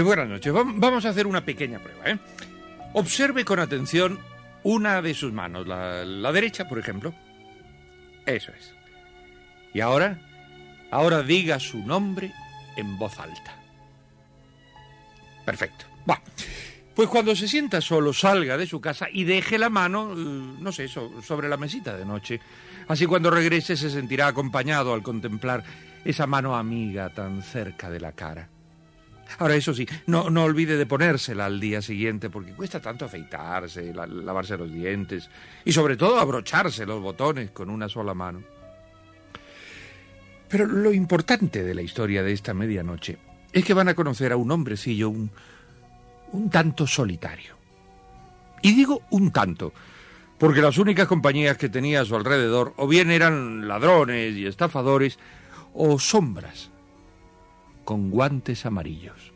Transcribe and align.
Eh, 0.00 0.02
buenas 0.02 0.28
noches. 0.28 0.50
Vam- 0.52 0.76
Vamos 0.78 1.04
a 1.04 1.10
hacer 1.10 1.26
una 1.26 1.44
pequeña 1.44 1.78
prueba. 1.78 2.08
¿eh? 2.08 2.18
Observe 2.94 3.44
con 3.44 3.58
atención 3.60 4.18
una 4.62 5.02
de 5.02 5.12
sus 5.12 5.30
manos, 5.30 5.66
la, 5.68 6.04
la 6.06 6.32
derecha, 6.32 6.66
por 6.66 6.78
ejemplo. 6.78 7.12
Eso 8.24 8.50
es. 8.58 8.72
Y 9.74 9.80
ahora, 9.80 10.18
ahora 10.90 11.22
diga 11.22 11.60
su 11.60 11.78
nombre 11.78 12.32
en 12.76 12.96
voz 12.96 13.18
alta. 13.18 13.56
Perfecto. 15.44 15.84
Va. 16.08 16.20
Pues 16.94 17.08
cuando 17.08 17.36
se 17.36 17.46
sienta 17.46 17.80
solo, 17.82 18.12
salga 18.14 18.56
de 18.56 18.66
su 18.66 18.80
casa 18.80 19.06
y 19.12 19.24
deje 19.24 19.58
la 19.58 19.68
mano, 19.68 20.12
eh, 20.12 20.16
no 20.60 20.72
sé, 20.72 20.88
so- 20.88 21.20
sobre 21.22 21.46
la 21.48 21.58
mesita 21.58 21.94
de 21.96 22.06
noche. 22.06 22.40
Así 22.88 23.04
cuando 23.04 23.30
regrese 23.30 23.76
se 23.76 23.90
sentirá 23.90 24.28
acompañado 24.28 24.94
al 24.94 25.02
contemplar 25.02 25.62
esa 26.06 26.26
mano 26.26 26.56
amiga 26.56 27.10
tan 27.10 27.42
cerca 27.42 27.90
de 27.90 28.00
la 28.00 28.12
cara. 28.12 28.48
Ahora, 29.38 29.54
eso 29.54 29.72
sí, 29.72 29.86
no, 30.06 30.28
no 30.30 30.44
olvide 30.44 30.76
de 30.76 30.86
ponérsela 30.86 31.46
al 31.46 31.60
día 31.60 31.80
siguiente 31.82 32.28
porque 32.30 32.52
cuesta 32.52 32.80
tanto 32.80 33.04
afeitarse, 33.04 33.94
la- 33.94 34.06
lavarse 34.06 34.56
los 34.56 34.72
dientes 34.72 35.30
y 35.64 35.72
sobre 35.72 35.96
todo 35.96 36.18
abrocharse 36.18 36.84
los 36.86 37.00
botones 37.00 37.50
con 37.50 37.70
una 37.70 37.88
sola 37.88 38.12
mano. 38.14 38.42
Pero 40.48 40.66
lo 40.66 40.92
importante 40.92 41.62
de 41.62 41.74
la 41.74 41.82
historia 41.82 42.22
de 42.22 42.32
esta 42.32 42.54
medianoche 42.54 43.18
es 43.52 43.64
que 43.64 43.74
van 43.74 43.88
a 43.88 43.94
conocer 43.94 44.32
a 44.32 44.36
un 44.36 44.50
hombrecillo 44.50 45.08
un, 45.08 45.30
un 46.32 46.50
tanto 46.50 46.86
solitario. 46.86 47.56
Y 48.62 48.74
digo 48.74 49.02
un 49.10 49.30
tanto, 49.30 49.72
porque 50.38 50.60
las 50.60 50.76
únicas 50.78 51.06
compañías 51.06 51.56
que 51.56 51.68
tenía 51.68 52.00
a 52.00 52.04
su 52.04 52.16
alrededor 52.16 52.74
o 52.76 52.86
bien 52.88 53.10
eran 53.10 53.68
ladrones 53.68 54.34
y 54.36 54.46
estafadores 54.46 55.18
o 55.72 55.98
sombras 55.98 56.70
con 57.84 58.10
guantes 58.10 58.66
amarillos. 58.66 59.32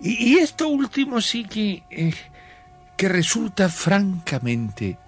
Y, 0.00 0.32
y 0.32 0.38
esto 0.38 0.68
último 0.68 1.20
sí 1.20 1.44
que, 1.44 1.82
eh, 1.90 2.14
que 2.96 3.08
resulta 3.08 3.68
francamente 3.68 4.98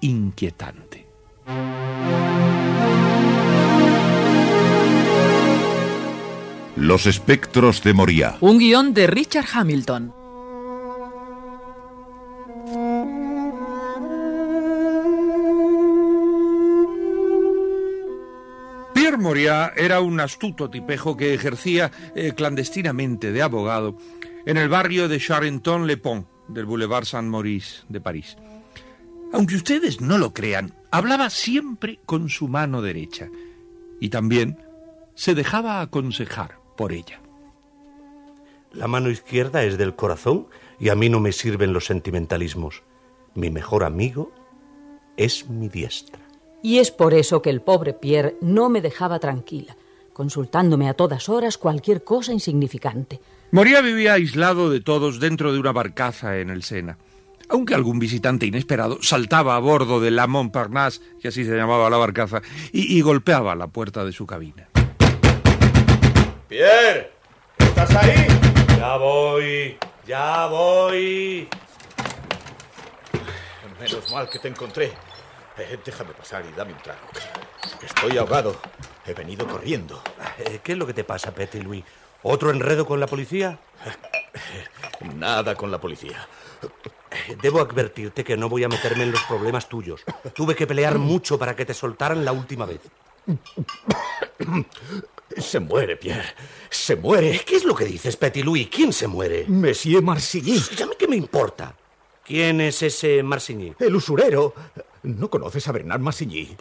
inquietante. 0.00 1.06
Los 6.76 7.06
espectros 7.06 7.82
de 7.82 7.94
Moria. 7.94 8.36
Un 8.40 8.58
guion 8.58 8.94
de 8.94 9.06
Richard 9.06 9.46
Hamilton. 9.52 10.23
Moria 19.24 19.72
era 19.74 20.02
un 20.02 20.20
astuto 20.20 20.68
tipejo 20.68 21.16
que 21.16 21.32
ejercía 21.32 21.90
eh, 22.14 22.34
clandestinamente 22.36 23.32
de 23.32 23.40
abogado 23.40 23.96
en 24.44 24.58
el 24.58 24.68
barrio 24.68 25.08
de 25.08 25.18
Charenton-le-Pont 25.18 26.26
del 26.48 26.66
Boulevard 26.66 27.06
Saint-Maurice 27.06 27.84
de 27.88 28.02
París. 28.02 28.36
Aunque 29.32 29.56
ustedes 29.56 30.02
no 30.02 30.18
lo 30.18 30.34
crean, 30.34 30.74
hablaba 30.90 31.30
siempre 31.30 32.00
con 32.04 32.28
su 32.28 32.48
mano 32.48 32.82
derecha 32.82 33.30
y 33.98 34.10
también 34.10 34.58
se 35.14 35.34
dejaba 35.34 35.80
aconsejar 35.80 36.58
por 36.76 36.92
ella. 36.92 37.22
La 38.74 38.88
mano 38.88 39.08
izquierda 39.08 39.64
es 39.64 39.78
del 39.78 39.96
corazón 39.96 40.48
y 40.78 40.90
a 40.90 40.94
mí 40.94 41.08
no 41.08 41.18
me 41.18 41.32
sirven 41.32 41.72
los 41.72 41.86
sentimentalismos. 41.86 42.82
Mi 43.34 43.48
mejor 43.48 43.84
amigo 43.84 44.34
es 45.16 45.48
mi 45.48 45.70
diestra. 45.70 46.23
Y 46.64 46.78
es 46.78 46.90
por 46.90 47.12
eso 47.12 47.42
que 47.42 47.50
el 47.50 47.60
pobre 47.60 47.92
Pierre 47.92 48.38
no 48.40 48.70
me 48.70 48.80
dejaba 48.80 49.18
tranquila, 49.18 49.76
consultándome 50.14 50.88
a 50.88 50.94
todas 50.94 51.28
horas 51.28 51.58
cualquier 51.58 52.04
cosa 52.04 52.32
insignificante. 52.32 53.20
Moria 53.50 53.82
vivía 53.82 54.14
aislado 54.14 54.70
de 54.70 54.80
todos 54.80 55.20
dentro 55.20 55.52
de 55.52 55.58
una 55.58 55.72
barcaza 55.72 56.38
en 56.38 56.48
el 56.48 56.62
Sena. 56.62 56.96
Aunque 57.50 57.74
algún 57.74 57.98
visitante 57.98 58.46
inesperado 58.46 58.96
saltaba 59.02 59.56
a 59.56 59.58
bordo 59.58 60.00
de 60.00 60.10
la 60.10 60.26
Montparnasse, 60.26 61.02
que 61.20 61.28
así 61.28 61.44
se 61.44 61.54
llamaba 61.54 61.90
la 61.90 61.98
barcaza, 61.98 62.40
y, 62.72 62.96
y 62.96 63.02
golpeaba 63.02 63.54
la 63.54 63.66
puerta 63.66 64.02
de 64.02 64.12
su 64.12 64.26
cabina. 64.26 64.66
Pierre, 66.48 67.12
¿estás 67.58 67.94
ahí? 67.94 68.26
Ya 68.78 68.96
voy, 68.96 69.76
ya 70.06 70.46
voy. 70.46 71.46
Menos 73.78 74.10
mal 74.10 74.30
que 74.30 74.38
te 74.38 74.48
encontré. 74.48 74.92
Eh, 75.58 75.78
déjame 75.84 76.12
pasar 76.14 76.44
y 76.50 76.52
dame 76.56 76.72
un 76.72 76.78
trago. 76.78 77.00
Estoy 77.82 78.18
ahogado. 78.18 78.56
He 79.06 79.14
venido 79.14 79.46
corriendo. 79.46 80.02
Eh, 80.38 80.60
¿Qué 80.62 80.72
es 80.72 80.78
lo 80.78 80.86
que 80.86 80.94
te 80.94 81.04
pasa, 81.04 81.32
Petit 81.34 81.62
Louis? 81.62 81.84
¿Otro 82.22 82.50
enredo 82.50 82.86
con 82.86 82.98
la 82.98 83.06
policía? 83.06 83.58
Nada 85.14 85.54
con 85.54 85.70
la 85.70 85.80
policía. 85.80 86.26
Eh, 87.10 87.36
Debo 87.40 87.60
advertirte 87.60 88.24
que 88.24 88.36
no 88.36 88.48
voy 88.48 88.64
a 88.64 88.68
meterme 88.68 89.04
en 89.04 89.12
los 89.12 89.22
problemas 89.24 89.68
tuyos. 89.68 90.02
Tuve 90.34 90.54
que 90.56 90.66
pelear 90.66 90.98
mucho 90.98 91.38
para 91.38 91.54
que 91.54 91.64
te 91.66 91.74
soltaran 91.74 92.24
la 92.24 92.32
última 92.32 92.66
vez. 92.66 92.80
Se 95.36 95.60
muere, 95.60 95.96
Pierre. 95.96 96.34
Se 96.70 96.96
muere. 96.96 97.40
¿Qué 97.46 97.56
es 97.56 97.64
lo 97.64 97.74
que 97.74 97.84
dices, 97.84 98.16
Petit 98.16 98.44
Louis? 98.44 98.68
¿Quién 98.68 98.92
se 98.92 99.06
muere? 99.06 99.44
Monsieur 99.46 100.02
Marsigny. 100.02 100.60
¿Y 100.78 100.82
a 100.82 100.86
mí 100.86 100.92
qué 100.98 101.06
me 101.06 101.16
importa? 101.16 101.74
¿Quién 102.24 102.60
es 102.60 102.82
ese 102.82 103.22
Marsigny? 103.22 103.74
El 103.78 103.96
usurero. 103.96 104.54
¿No 105.04 105.28
conoces 105.28 105.68
a 105.68 105.72
Bernard 105.72 106.00
Marsigny? 106.00 106.56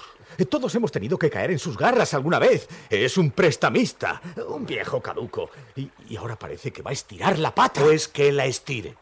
Todos 0.49 0.75
hemos 0.75 0.91
tenido 0.91 1.17
que 1.17 1.29
caer 1.29 1.51
en 1.51 1.59
sus 1.59 1.77
garras 1.77 2.13
alguna 2.13 2.39
vez. 2.39 2.67
Es 2.89 3.17
un 3.17 3.31
prestamista. 3.31 4.21
Un 4.49 4.65
viejo 4.65 5.01
caduco. 5.01 5.49
Y, 5.77 5.89
y 6.09 6.17
ahora 6.17 6.37
parece 6.37 6.71
que 6.71 6.81
va 6.81 6.89
a 6.89 6.93
estirar 6.93 7.39
la 7.39 7.55
pata. 7.55 7.81
Pues 7.81 8.09
que 8.09 8.33
la 8.33 8.45
estire. 8.45 8.95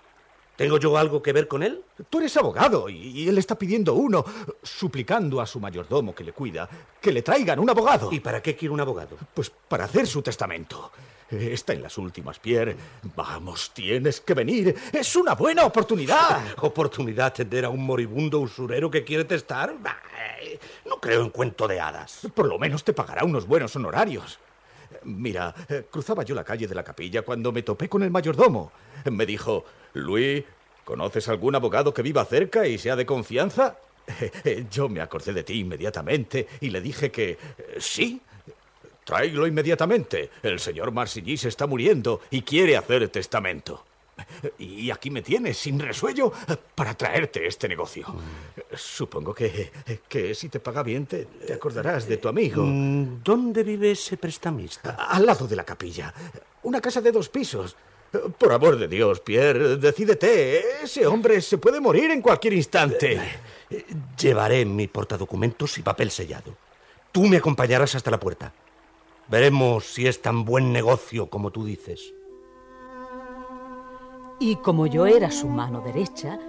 ¿Tengo 0.56 0.78
yo 0.78 0.96
algo 0.96 1.24
que 1.24 1.34
ver 1.34 1.47
con 1.47 1.63
él? 1.63 1.84
Tú 2.07 2.19
eres 2.19 2.38
abogado 2.38 2.88
y, 2.88 2.97
y 2.97 3.28
él 3.28 3.40
está 3.40 3.56
pidiendo 3.56 3.96
uno, 3.96 4.24
suplicando 4.62 5.41
a 5.41 5.47
su 5.47 5.59
mayordomo 5.59 6.13
que 6.13 6.23
le 6.23 6.34
cuida 6.34 6.69
que 7.02 7.12
le 7.12 7.23
traigan 7.23 7.58
un 7.58 7.69
abogado. 7.69 8.11
¿Y 8.11 8.20
para 8.20 8.43
qué 8.43 8.55
quiere 8.55 8.73
un 8.73 8.79
abogado? 8.82 9.17
Pues 9.34 9.49
para 9.49 9.85
hacer 9.85 10.05
su 10.05 10.22
testamento. 10.22 10.91
Está 11.31 11.73
en 11.73 11.81
las 11.81 11.97
últimas, 11.97 12.39
Pierre. 12.39 12.75
Vamos, 13.16 13.72
tienes 13.73 14.19
que 14.19 14.33
venir. 14.33 14.75
Es 14.91 15.16
una 15.16 15.33
buena 15.33 15.63
oportunidad. 15.66 16.41
¿Oportunidad 16.61 17.23
de 17.23 17.28
atender 17.28 17.66
a 17.66 17.69
un 17.69 17.83
moribundo 17.85 18.39
usurero 18.39 18.91
que 18.91 19.03
quiere 19.05 19.23
testar? 19.23 19.73
Eh, 20.41 20.59
No 20.85 20.99
creo 20.99 21.22
en 21.22 21.29
cuento 21.29 21.67
de 21.67 21.79
hadas. 21.79 22.28
Por 22.33 22.47
lo 22.47 22.59
menos 22.59 22.83
te 22.83 22.91
pagará 22.93 23.23
unos 23.23 23.47
buenos 23.47 23.73
honorarios. 23.75 24.39
Mira, 25.03 25.55
eh, 25.69 25.85
cruzaba 25.89 26.23
yo 26.23 26.35
la 26.35 26.43
calle 26.43 26.67
de 26.67 26.75
la 26.75 26.83
capilla 26.83 27.22
cuando 27.22 27.51
me 27.51 27.63
topé 27.63 27.87
con 27.87 28.03
el 28.03 28.11
mayordomo. 28.11 28.72
Me 29.09 29.25
dijo, 29.25 29.63
Luis, 29.93 30.43
¿conoces 30.83 31.29
algún 31.29 31.55
abogado 31.55 31.93
que 31.93 32.01
viva 32.01 32.25
cerca 32.25 32.67
y 32.67 32.78
sea 32.78 32.95
de 32.97 33.05
confianza? 33.05 33.78
Yo 34.72 34.89
me 34.89 34.99
acordé 34.99 35.31
de 35.31 35.43
ti 35.43 35.59
inmediatamente 35.59 36.47
y 36.59 36.69
le 36.72 36.81
dije 36.81 37.09
que 37.09 37.31
eh, 37.31 37.37
sí. 37.79 38.22
Tráiglo 39.03 39.48
inmediatamente. 39.48 40.30
El 40.44 40.59
señor 40.59 40.92
Marsigny 40.92 41.38
se 41.38 41.50
está 41.50 41.68
muriendo 41.68 42.22
y 42.30 42.42
quiere 42.44 42.78
hacer 42.78 43.08
testamento. 43.09 43.86
Y 44.59 44.92
aquí 44.92 45.09
me 45.09 45.22
tienes, 45.24 45.58
sin 45.58 45.80
resuello, 45.80 46.32
para 46.76 46.94
traerte 46.94 47.48
este 47.48 47.68
negocio. 47.68 48.06
Supongo 48.76 49.34
que, 49.34 49.72
que 50.08 50.36
si 50.36 50.50
te 50.50 50.59
paga 50.59 50.84
bien 50.84 51.08
te, 51.08 51.26
te 51.26 51.53
acordarás 51.53 52.08
de 52.08 52.18
tu 52.18 52.28
amigo. 52.28 52.64
Mm, 52.64 53.24
¿Dónde 53.24 53.64
vive 53.64 53.92
ese 53.92 54.18
prestamista? 54.18 54.92
Al 55.09 55.26
lado 55.26 55.48
de 55.48 55.56
la 55.56 55.64
capilla. 55.64 56.14
Una 56.64 56.80
casa 56.80 57.02
de 57.02 57.12
dos 57.12 57.30
pisos. 57.30 57.76
Por 58.38 58.52
amor 58.52 58.78
de 58.78 58.88
Dios, 58.88 59.22
Pierre, 59.22 59.78
decídete. 59.78 60.84
Ese 60.84 61.08
hombre 61.08 61.42
se 61.42 61.58
puede 61.58 61.80
morir 61.80 62.12
en 62.12 62.22
cualquier 62.22 62.53
instante. 62.53 63.20
Eh, 63.70 63.86
Llevaré 64.20 64.66
mi 64.66 64.88
portadocumentos 64.88 65.78
y 65.78 65.82
papel 65.82 66.12
sellado. 66.12 66.56
Tú 67.12 67.24
me 67.26 67.38
acompañarás 67.38 67.96
hasta 67.96 68.12
la 68.12 68.20
puerta. 68.20 68.53
Veremos 69.28 69.85
si 69.85 70.08
es 70.08 70.22
tan 70.22 70.46
buen 70.46 70.73
negocio 70.73 71.29
como 71.29 71.52
tú 71.52 71.66
dices. 71.66 72.14
Y 74.40 74.56
como 74.58 74.88
yo 74.88 75.06
era 75.06 75.29
su 75.29 75.47
mano 75.47 75.82
derecha, 75.82 76.40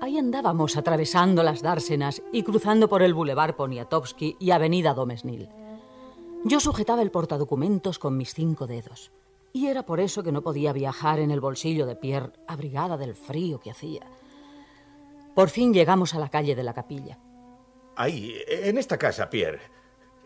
ahí 0.00 0.18
andábamos 0.18 0.76
atravesando 0.76 1.42
las 1.42 1.62
dársenas 1.62 2.22
y 2.32 2.42
cruzando 2.42 2.88
por 2.88 3.02
el 3.02 3.14
Boulevard 3.14 3.54
Poniatowski 3.54 4.36
y 4.40 4.50
Avenida 4.50 4.92
Domesnil. 4.92 5.48
Yo 6.44 6.60
sujetaba 6.60 7.02
el 7.02 7.10
portadocumentos 7.10 7.98
con 7.98 8.16
mis 8.16 8.34
cinco 8.34 8.66
dedos. 8.66 9.12
Y 9.52 9.66
era 9.68 9.84
por 9.84 10.00
eso 10.00 10.22
que 10.22 10.32
no 10.32 10.42
podía 10.42 10.72
viajar 10.72 11.20
en 11.20 11.30
el 11.30 11.40
bolsillo 11.40 11.86
de 11.86 11.96
Pierre, 11.96 12.32
abrigada 12.46 12.96
del 12.96 13.14
frío 13.14 13.60
que 13.60 13.70
hacía. 13.70 14.06
Por 15.34 15.48
fin 15.48 15.72
llegamos 15.72 16.14
a 16.14 16.18
la 16.18 16.28
calle 16.28 16.54
de 16.54 16.62
la 16.62 16.74
capilla. 16.74 17.18
Ahí, 17.96 18.36
en 18.48 18.78
esta 18.78 18.98
casa, 18.98 19.30
Pierre. 19.30 19.60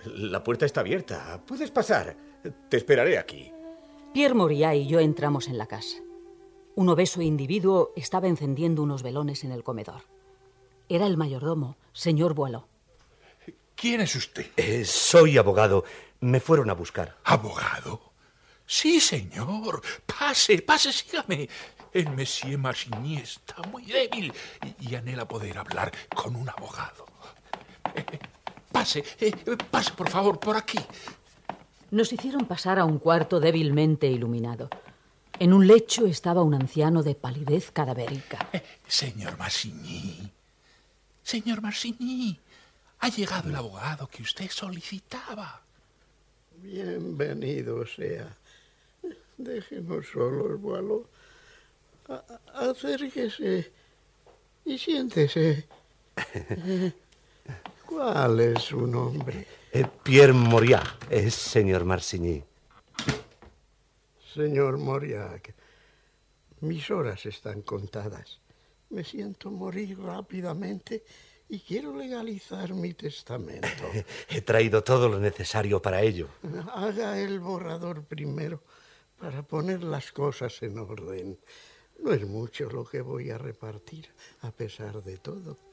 La 0.04 0.43
puerta 0.43 0.66
está 0.66 0.81
abierta. 0.81 1.43
Puedes 1.46 1.70
pasar. 1.70 2.16
Te 2.69 2.76
esperaré 2.76 3.19
aquí. 3.19 3.52
Pierre 4.12 4.34
Moriá 4.34 4.75
y 4.75 4.87
yo 4.87 5.00
entramos 5.00 5.49
en 5.49 5.58
la 5.58 5.66
casa. 5.66 5.99
Un 6.75 6.88
obeso 6.88 7.22
individuo 7.22 7.93
estaba 7.96 8.28
encendiendo 8.28 8.82
unos 8.82 9.02
velones 9.02 9.44
en 9.44 9.52
el 9.52 9.62
comedor. 9.62 10.02
Era 10.88 11.06
el 11.06 11.16
mayordomo, 11.16 11.76
señor 11.93 12.34
Boileau. 12.34 12.66
¿Quién 13.75 14.00
es 14.00 14.14
usted? 14.14 14.46
Eh, 14.56 14.84
soy 14.84 15.38
abogado. 15.38 15.84
Me 16.20 16.40
fueron 16.40 16.70
a 16.70 16.75
buscar. 16.75 17.16
¿Abogado? 17.25 18.12
Sí, 18.66 19.00
señor. 19.00 19.82
Pase, 20.06 20.62
pase, 20.62 20.93
sígame. 20.93 21.49
El 21.93 22.08
Monsieur 22.10 22.58
Marsigny 22.58 23.16
está 23.16 23.56
muy 23.70 23.84
débil 23.84 24.32
y, 24.81 24.94
anhela 24.94 25.28
poder 25.28 25.58
hablar 25.58 25.93
con 26.14 26.37
un 26.37 26.49
abogado. 26.49 27.06
Pase, 28.73 29.05
eh, 29.21 29.33
pase, 29.71 29.93
por 29.93 30.09
favor, 30.09 30.41
por 30.41 30.57
aquí. 30.57 30.79
Nos 31.91 32.13
hicieron 32.13 32.47
pasar 32.47 32.79
a 32.79 32.85
un 32.85 32.99
cuarto 32.99 33.39
débilmente 33.39 34.07
iluminado. 34.07 34.71
En 35.39 35.53
un 35.53 35.67
lecho 35.67 36.07
estaba 36.07 36.43
un 36.43 36.55
anciano 36.55 37.03
de 37.03 37.15
palidez 37.15 37.71
cadavérica. 37.71 38.49
Eh, 38.53 38.63
señor 38.87 39.37
Marsigny. 39.39 40.31
Señor 41.23 41.61
Marsigny. 41.61 42.39
Ha 43.01 43.09
llegado 43.09 43.51
el 43.51 43.57
abogado 43.57 44.07
que 44.09 44.23
usted 44.23 44.49
solicitaba. 44.51 45.63
Bienvenido 46.63 47.85
sea. 47.87 48.37
Déjenos 49.37 50.07
solos, 50.07 50.61
Boileau. 50.61 51.07
Acérquese 52.55 53.73
y 54.65 54.79
siéntese. 54.79 55.67
¿Cuál 57.93 58.41
es 58.41 58.62
su 58.62 58.87
nombre? 58.87 59.47
Eh, 59.71 59.87
Pierre 60.03 60.33
Moriac, 60.33 60.97
es 61.11 61.35
señor 61.35 61.85
Marsigny. 61.85 62.43
Señor 64.33 64.79
Moriac, 64.79 65.55
mis 66.61 66.91
horas 66.91 67.27
están 67.27 67.61
contadas. 67.61 68.41
Me 68.89 69.05
siento 69.05 69.50
morir 69.50 69.99
rápidamente 69.99 71.05
y 71.50 71.61
quiero 71.61 71.94
legalizar 71.94 72.73
mi 72.73 72.94
testamento. 72.94 73.85
He 74.31 74.41
traído 74.41 74.83
todo 74.83 75.11
lo 75.11 75.19
necesario 75.19 75.83
para 75.83 76.00
ello. 76.00 76.29
Haga 76.73 77.19
el 77.19 77.41
borrador 77.41 78.05
primero 78.05 78.62
para 79.21 79.43
poner 79.43 79.85
las 79.85 80.12
cosas 80.12 80.62
en 80.62 80.79
orden. 80.79 81.38
No 81.99 82.12
es 82.12 82.27
mucho 82.27 82.71
lo 82.71 82.87
que 82.87 83.03
voy 83.03 83.29
a 83.29 83.37
repartir, 83.37 84.09
a 84.41 84.50
pesar 84.50 85.03
de 85.03 85.19
todo. 85.19 85.72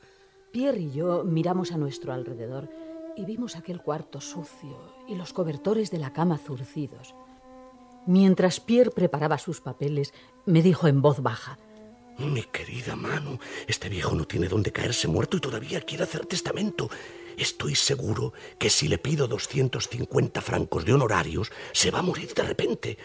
Pierre 0.51 0.79
y 0.79 0.91
yo 0.91 1.23
miramos 1.23 1.71
a 1.71 1.77
nuestro 1.77 2.11
alrededor 2.11 2.69
y 3.15 3.25
vimos 3.25 3.55
aquel 3.55 3.81
cuarto 3.81 4.19
sucio 4.19 4.95
y 5.07 5.15
los 5.15 5.31
cobertores 5.31 5.91
de 5.91 5.99
la 5.99 6.11
cama 6.11 6.39
zurcidos. 6.39 7.13
Mientras 8.07 8.59
Pierre 8.59 8.89
preparaba 8.89 9.37
sus 9.37 9.61
papeles, 9.61 10.13
me 10.45 10.63
dijo 10.63 10.87
en 10.87 11.01
voz 11.01 11.21
baja, 11.21 11.59
Mi 12.17 12.41
querida 12.43 12.95
mano, 12.95 13.39
este 13.67 13.89
viejo 13.89 14.15
no 14.15 14.25
tiene 14.25 14.47
dónde 14.47 14.71
caerse 14.71 15.07
muerto 15.07 15.37
y 15.37 15.41
todavía 15.41 15.81
quiere 15.81 16.05
hacer 16.05 16.25
testamento. 16.25 16.89
Estoy 17.37 17.75
seguro 17.75 18.33
que 18.57 18.71
si 18.71 18.87
le 18.87 18.97
pido 18.97 19.27
250 19.27 20.41
francos 20.41 20.83
de 20.83 20.93
honorarios, 20.93 21.51
se 21.71 21.91
va 21.91 21.99
a 21.99 22.03
morir 22.03 22.33
de 22.33 22.43
repente. 22.43 22.97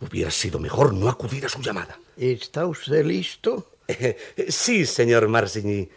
Hubiera 0.00 0.30
sido 0.30 0.60
mejor 0.60 0.94
no 0.94 1.08
acudir 1.08 1.44
a 1.44 1.48
su 1.48 1.60
llamada. 1.60 1.98
¿Está 2.16 2.66
usted 2.66 3.04
listo? 3.04 3.72
sí, 4.48 4.86
señor 4.86 5.28
Marsigny. 5.28 5.90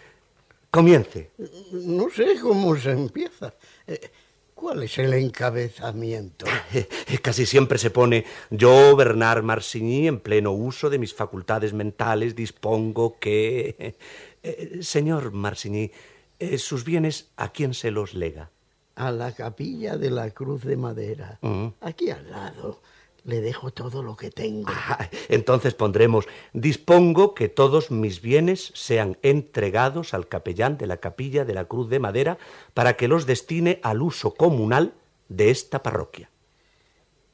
Comience. 0.72 1.32
No 1.72 2.10
sé 2.10 2.40
cómo 2.42 2.76
se 2.76 2.92
empieza. 2.92 3.54
Eh, 3.88 4.12
¿Cuál 4.54 4.84
es 4.84 4.98
el 4.98 5.14
encabezamiento? 5.14 6.46
Casi 7.22 7.46
siempre 7.46 7.78
se 7.78 7.90
pone 7.92 8.26
yo, 8.50 8.96
Bernard 8.96 9.44
Marsigny, 9.44 10.08
en 10.08 10.20
pleno 10.20 10.52
uso 10.52 10.90
de 10.90 10.98
mis 10.98 11.14
facultades 11.14 11.74
mentales, 11.74 12.36
dispongo 12.36 13.20
que... 13.20 13.96
Eh, 14.44 14.80
señor 14.82 15.32
Marsigny, 15.32 15.92
eh, 16.40 16.58
sus 16.58 16.84
bienes, 16.86 17.30
¿a 17.38 17.52
quién 17.52 17.74
se 17.74 17.92
los 17.92 18.14
lega? 18.14 18.50
A 18.96 19.12
la 19.12 19.32
capilla 19.34 19.96
de 19.98 20.10
la 20.10 20.32
Cruz 20.32 20.64
de 20.64 20.76
Madera, 20.78 21.38
Mm. 21.42 21.68
aquí 21.82 22.10
al 22.10 22.30
lado. 22.32 22.82
Le 23.28 23.42
dejo 23.42 23.72
todo 23.72 24.04
lo 24.04 24.16
que 24.16 24.32
tengo. 24.32 24.72
Ah, 24.74 25.10
entonces 25.28 25.74
pondremos, 25.74 26.30
dispongo 26.54 27.36
que 27.36 27.50
todos 27.50 27.92
mis 27.92 28.22
bienes 28.22 28.72
sean 28.74 29.18
entregados 29.22 30.14
al 30.14 30.30
capellán 30.30 30.78
de 30.78 30.88
la 30.88 30.98
capilla 30.98 31.44
de 31.44 31.54
la 31.54 31.66
Cruz 31.66 31.90
de 31.90 32.00
Madera 32.00 32.38
para 32.74 32.96
que 32.96 33.10
los 33.10 33.26
destine 33.26 33.82
al 33.84 34.02
uso 34.02 34.34
comunal 34.34 34.94
de 35.28 35.50
esta 35.50 35.84
parroquia. 35.84 36.30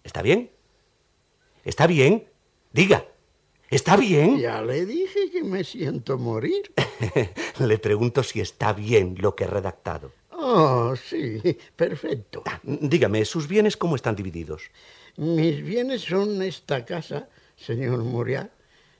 ¿Está 0.04 0.24
bien? 0.24 0.50
¿Está 1.64 1.86
bien? 1.86 2.28
Diga, 2.72 3.06
¿está 3.70 3.96
bien? 3.96 4.40
Ya 4.40 4.64
le 4.64 4.88
dije 4.88 5.30
que 5.32 5.44
me 5.44 5.64
siento 5.64 6.18
morir. 6.18 6.74
Le 7.60 7.78
pregunto 7.78 8.24
si 8.24 8.42
está 8.42 8.74
bien 8.74 9.16
lo 9.20 9.36
que 9.36 9.44
he 9.44 9.48
redactado. 9.48 10.12
Oh, 10.32 10.96
sí, 10.96 11.40
perfecto. 11.76 12.44
Dígame, 12.64 13.24
¿sus 13.26 13.48
bienes 13.48 13.78
cómo 13.78 13.96
están 13.96 14.16
divididos? 14.16 14.72
Mis 15.18 15.62
bienes 15.64 16.02
son 16.02 16.42
esta 16.42 16.86
casa, 16.86 17.30
señor 17.56 18.00
Muriat, 18.04 18.50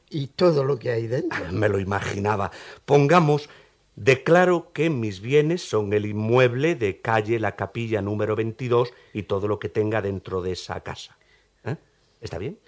y 0.10 0.28
todo 0.28 0.64
lo 0.64 0.78
que 0.78 0.92
hay 0.92 1.08
dentro. 1.08 1.44
Ah, 1.48 1.52
Me 1.52 1.68
lo 1.70 1.80
imaginaba. 1.80 2.52
Pongamos, 2.86 3.50
declaro 3.96 4.72
que 4.74 4.90
mis 4.90 5.22
bienes 5.22 5.68
son 5.68 5.92
el 5.94 6.06
inmueble 6.06 6.76
de 6.76 7.02
calle 7.02 7.40
La 7.40 7.56
Capilla 7.56 8.02
número 8.02 8.36
22 8.36 8.94
y 9.14 9.24
todo 9.24 9.48
lo 9.48 9.58
que 9.60 9.70
tenga 9.70 10.02
dentro 10.02 10.42
de 10.44 10.52
esa 10.52 10.82
casa. 10.82 11.18
¿Eh? 11.66 11.76
¿Está 12.22 12.38
bien? 12.38 12.60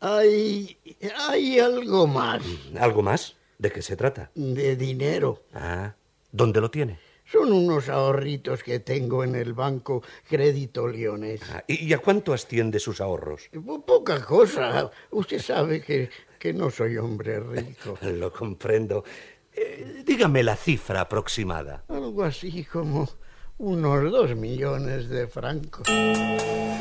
Hay, 0.00 0.76
hay 1.28 1.60
algo 1.60 2.08
más 2.08 2.42
¿Algo 2.78 3.02
más? 3.02 3.36
¿De 3.58 3.70
qué 3.70 3.80
se 3.80 3.96
trata? 3.96 4.30
de 4.34 4.74
dinero. 4.76 5.44
Ah, 5.54 5.94
¿dónde 6.32 6.60
lo 6.60 6.70
tiene? 6.70 6.98
Son 7.32 7.50
unos 7.50 7.88
ahorritos 7.88 8.62
que 8.62 8.80
tengo 8.80 9.24
en 9.24 9.34
el 9.34 9.54
banco 9.54 10.02
Crédito 10.28 10.86
Leones. 10.86 11.40
Ah, 11.50 11.64
¿Y 11.66 11.90
a 11.94 11.98
cuánto 11.98 12.34
asciende 12.34 12.78
sus 12.78 13.00
ahorros? 13.00 13.48
Po- 13.64 13.84
Poca 13.84 14.22
cosa. 14.22 14.90
Usted 15.10 15.40
sabe 15.40 15.80
que, 15.80 16.10
que 16.38 16.52
no 16.52 16.70
soy 16.70 16.98
hombre 16.98 17.40
rico. 17.40 17.96
Lo 18.02 18.30
comprendo. 18.32 19.04
Eh, 19.54 20.02
dígame 20.04 20.42
la 20.42 20.56
cifra 20.56 21.00
aproximada. 21.02 21.84
Algo 21.88 22.22
así 22.22 22.64
como 22.64 23.08
unos 23.58 24.10
dos 24.10 24.36
millones 24.36 25.08
de 25.08 25.26
francos. 25.26 25.86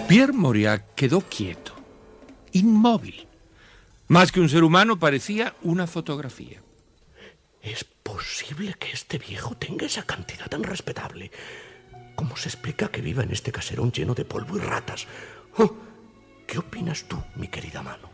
Pierre 0.09 0.33
Moriac 0.33 0.93
quedó 0.95 1.21
quieto, 1.21 1.71
inmóvil. 2.51 3.25
Más 4.09 4.31
que 4.33 4.41
un 4.41 4.49
ser 4.49 4.63
humano, 4.63 4.99
parecía 4.99 5.55
una 5.61 5.87
fotografía. 5.87 6.61
¿Es 7.61 7.85
posible 8.13 8.75
que 8.77 8.91
este 8.91 9.17
viejo 9.17 9.55
tenga 9.55 9.85
esa 9.85 10.03
cantidad 10.03 10.47
tan 10.47 10.63
respetable? 10.63 11.31
¿Cómo 12.15 12.35
se 12.35 12.49
explica 12.49 12.89
que 12.89 13.01
viva 13.01 13.23
en 13.23 13.31
este 13.31 13.51
caserón 13.51 13.91
lleno 13.91 14.13
de 14.13 14.25
polvo 14.25 14.57
y 14.57 14.59
ratas? 14.59 15.07
Oh, 15.57 15.71
¿Qué 16.45 16.59
opinas 16.59 17.05
tú, 17.05 17.17
mi 17.35 17.47
querida 17.47 17.81
mano? 17.81 18.09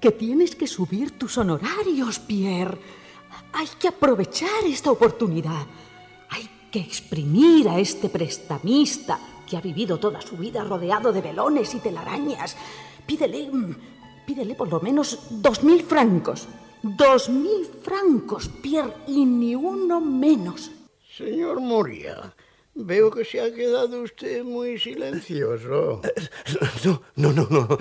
Que 0.00 0.12
tienes 0.12 0.56
que 0.56 0.66
subir 0.66 1.18
tus 1.18 1.36
honorarios, 1.36 2.18
Pierre. 2.18 2.78
Hay 3.52 3.68
que 3.78 3.88
aprovechar 3.88 4.64
esta 4.64 4.90
oportunidad. 4.90 5.66
Hay 6.30 6.48
que 6.70 6.80
exprimir 6.80 7.68
a 7.68 7.78
este 7.78 8.08
prestamista 8.08 9.18
que 9.46 9.56
ha 9.56 9.60
vivido 9.60 9.98
toda 9.98 10.22
su 10.22 10.36
vida 10.38 10.64
rodeado 10.64 11.12
de 11.12 11.20
velones 11.20 11.74
y 11.74 11.80
telarañas. 11.80 12.56
Pídele, 13.06 13.50
mm, 13.52 13.76
Pídele 14.26 14.54
por 14.54 14.68
lo 14.68 14.80
menos 14.80 15.18
dos 15.30 15.62
mil 15.62 15.82
francos. 15.82 16.48
Dos 16.82 17.28
mil 17.28 17.64
francos, 17.82 18.48
Pierre, 18.60 18.92
y 19.06 19.24
ni 19.24 19.54
uno 19.54 20.00
menos. 20.00 20.72
Señor 21.16 21.60
Moria, 21.60 22.34
veo 22.74 23.10
que 23.10 23.24
se 23.24 23.40
ha 23.40 23.52
quedado 23.52 24.02
usted 24.02 24.42
muy 24.44 24.78
silencioso. 24.78 26.00
No, 26.84 27.02
no, 27.16 27.32
no, 27.32 27.46
no. 27.48 27.78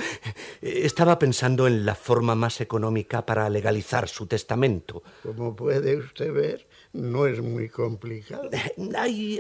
Estaba 0.61 1.17
pensando 1.17 1.67
en 1.67 1.85
la 1.85 1.95
forma 1.95 2.35
más 2.35 2.61
económica 2.61 3.25
para 3.25 3.49
legalizar 3.49 4.07
su 4.07 4.27
testamento. 4.27 5.03
Como 5.23 5.55
puede 5.55 5.97
usted 5.97 6.31
ver, 6.31 6.67
no 6.93 7.25
es 7.25 7.41
muy 7.41 7.69
complicado. 7.69 8.49
Hay, 8.97 9.39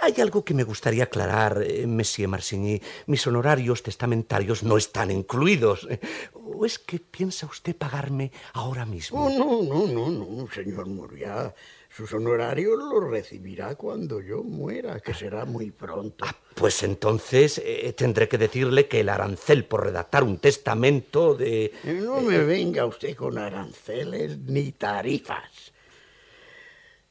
hay 0.00 0.20
algo 0.20 0.44
que 0.44 0.54
me 0.54 0.64
gustaría 0.64 1.04
aclarar, 1.04 1.62
eh, 1.62 1.86
Monsieur 1.86 2.28
Marsigny. 2.28 2.80
Mis 3.06 3.26
honorarios 3.26 3.82
testamentarios 3.82 4.62
no 4.62 4.76
están 4.76 5.10
incluidos. 5.10 5.88
¿O 6.34 6.64
es 6.66 6.78
que 6.78 6.98
piensa 7.00 7.46
usted 7.46 7.74
pagarme 7.76 8.30
ahora 8.52 8.84
mismo? 8.86 9.24
Oh, 9.24 9.30
no, 9.30 9.86
no, 9.86 9.86
no, 9.86 10.10
no, 10.10 10.50
señor 10.50 10.86
Moria. 10.86 11.54
Sus 11.94 12.14
honorarios 12.14 12.78
los 12.78 13.04
recibirá 13.10 13.74
cuando 13.74 14.22
yo 14.22 14.42
muera, 14.42 14.98
que 15.00 15.12
será 15.12 15.44
muy 15.44 15.70
pronto. 15.70 16.24
Ah, 16.26 16.34
pues 16.54 16.82
entonces 16.84 17.60
eh, 17.62 17.92
tendré 17.94 18.28
que 18.28 18.38
decirle 18.38 18.88
que 18.88 19.00
el 19.00 19.10
arancel 19.10 19.66
por 19.66 19.84
redactar 19.84 20.24
un 20.24 20.38
testamento 20.38 21.34
de... 21.34 21.66
Eh, 21.84 22.00
no 22.02 22.22
me 22.22 22.38
venga 22.38 22.86
usted 22.86 23.14
con 23.14 23.36
aranceles 23.36 24.38
ni 24.38 24.72
tarifas. 24.72 25.72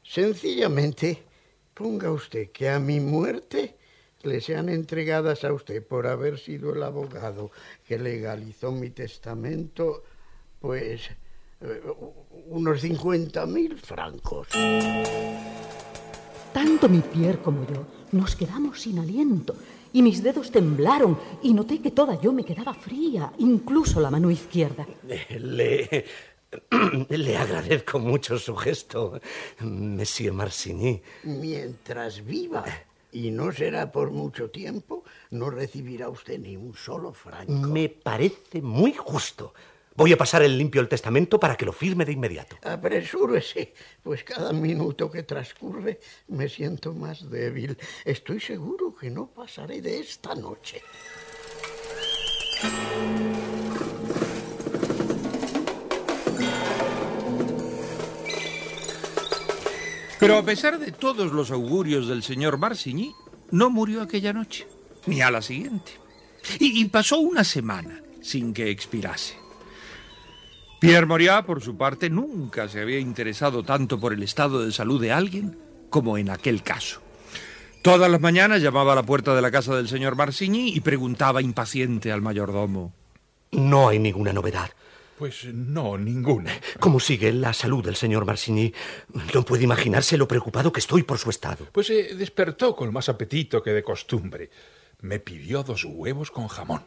Sencillamente, 0.01 1.25
ponga 1.75 2.11
usted 2.11 2.49
que 2.49 2.67
a 2.67 2.79
mi 2.79 2.99
muerte 2.99 3.77
le 4.23 4.41
sean 4.41 4.67
entregadas 4.67 5.43
a 5.43 5.53
usted 5.53 5.85
por 5.85 6.07
haber 6.07 6.39
sido 6.39 6.73
el 6.73 6.81
abogado 6.81 7.51
que 7.87 7.99
legalizó 7.99 8.71
mi 8.71 8.89
testamento, 8.89 10.03
pues 10.59 11.09
eh, 11.09 11.17
unos 12.47 12.81
cincuenta 12.81 13.45
mil 13.45 13.77
francos. 13.77 14.47
Tanto 16.53 16.89
mi 16.89 16.99
Pierre 16.99 17.39
como 17.39 17.65
yo 17.65 17.85
nos 18.11 18.35
quedamos 18.35 18.81
sin 18.81 18.99
aliento 18.99 19.55
y 19.93 20.01
mis 20.01 20.21
dedos 20.23 20.51
temblaron 20.51 21.17
y 21.41 21.53
noté 21.53 21.81
que 21.81 21.91
toda 21.91 22.19
yo 22.19 22.33
me 22.33 22.43
quedaba 22.43 22.73
fría, 22.73 23.31
incluso 23.39 23.99
la 23.99 24.09
mano 24.09 24.29
izquierda. 24.31 24.85
Le, 25.39 26.05
le 27.09 27.37
agradezco 27.37 27.99
mucho 27.99 28.37
su 28.37 28.55
gesto, 28.55 29.19
Monsieur 29.59 30.33
Marsigny. 30.33 31.01
Mientras 31.23 32.23
viva, 32.25 32.65
y 33.11 33.31
no 33.31 33.51
será 33.51 33.91
por 33.91 34.11
mucho 34.11 34.49
tiempo, 34.49 35.03
no 35.31 35.49
recibirá 35.49 36.09
usted 36.09 36.39
ni 36.39 36.55
un 36.55 36.73
solo 36.75 37.13
franco. 37.13 37.51
Me 37.51 37.89
parece 37.89 38.61
muy 38.61 38.93
justo. 38.93 39.53
Voy 39.95 40.13
a 40.13 40.17
pasar 40.17 40.41
el 40.41 40.57
limpio 40.57 40.81
el 40.81 40.87
testamento 40.87 41.39
para 41.39 41.55
que 41.57 41.65
lo 41.65 41.73
firme 41.73 42.05
de 42.05 42.13
inmediato. 42.13 42.57
Apresúrese, 42.63 43.73
pues 44.01 44.23
cada 44.23 44.53
minuto 44.53 45.11
que 45.11 45.23
transcurre 45.23 45.99
me 46.29 46.47
siento 46.47 46.93
más 46.93 47.29
débil. 47.29 47.77
Estoy 48.05 48.39
seguro 48.39 48.95
que 48.95 49.09
no 49.09 49.27
pasaré 49.27 49.81
de 49.81 49.99
esta 49.99 50.33
noche. 50.33 50.81
Pero 60.19 60.37
a 60.37 60.43
pesar 60.43 60.79
de 60.79 60.91
todos 60.91 61.33
los 61.33 61.51
augurios 61.51 62.07
del 62.07 62.23
señor 62.23 62.57
Marsigny, 62.57 63.13
no 63.49 63.69
murió 63.69 64.03
aquella 64.03 64.31
noche, 64.31 64.67
ni 65.07 65.21
a 65.21 65.31
la 65.31 65.41
siguiente. 65.41 65.93
Y, 66.59 66.81
y 66.81 66.85
pasó 66.85 67.19
una 67.19 67.43
semana 67.43 68.01
sin 68.21 68.53
que 68.53 68.69
expirase. 68.69 69.41
Pierre 70.81 71.05
Moriat, 71.05 71.45
por 71.45 71.61
su 71.61 71.77
parte, 71.77 72.09
nunca 72.09 72.67
se 72.67 72.81
había 72.81 72.97
interesado 72.97 73.61
tanto 73.61 73.99
por 73.99 74.13
el 74.13 74.23
estado 74.23 74.65
de 74.65 74.71
salud 74.71 74.99
de 74.99 75.11
alguien 75.11 75.55
como 75.91 76.17
en 76.17 76.31
aquel 76.31 76.63
caso. 76.63 77.03
Todas 77.83 78.09
las 78.09 78.19
mañanas 78.19 78.63
llamaba 78.63 78.93
a 78.93 78.95
la 78.95 79.03
puerta 79.03 79.35
de 79.35 79.43
la 79.43 79.51
casa 79.51 79.75
del 79.75 79.87
señor 79.87 80.15
Marsigny 80.15 80.69
y 80.69 80.79
preguntaba 80.79 81.43
impaciente 81.43 82.11
al 82.11 82.23
mayordomo. 82.23 82.95
No 83.51 83.89
hay 83.89 83.99
ninguna 83.99 84.33
novedad. 84.33 84.71
Pues 85.19 85.45
no, 85.53 85.99
ninguna. 85.99 86.51
¿Cómo 86.79 86.99
sigue 86.99 87.31
la 87.31 87.53
salud 87.53 87.85
del 87.85 87.95
señor 87.95 88.25
Marsigny? 88.25 88.73
No 89.35 89.45
puede 89.45 89.65
imaginarse 89.65 90.17
lo 90.17 90.27
preocupado 90.27 90.71
que 90.71 90.79
estoy 90.79 91.03
por 91.03 91.19
su 91.19 91.29
estado. 91.29 91.67
Pues 91.71 91.91
eh, 91.91 92.15
despertó 92.15 92.75
con 92.75 92.91
más 92.91 93.07
apetito 93.07 93.61
que 93.61 93.69
de 93.69 93.83
costumbre. 93.83 94.49
Me 95.01 95.19
pidió 95.19 95.61
dos 95.61 95.85
huevos 95.85 96.31
con 96.31 96.47
jamón. 96.47 96.81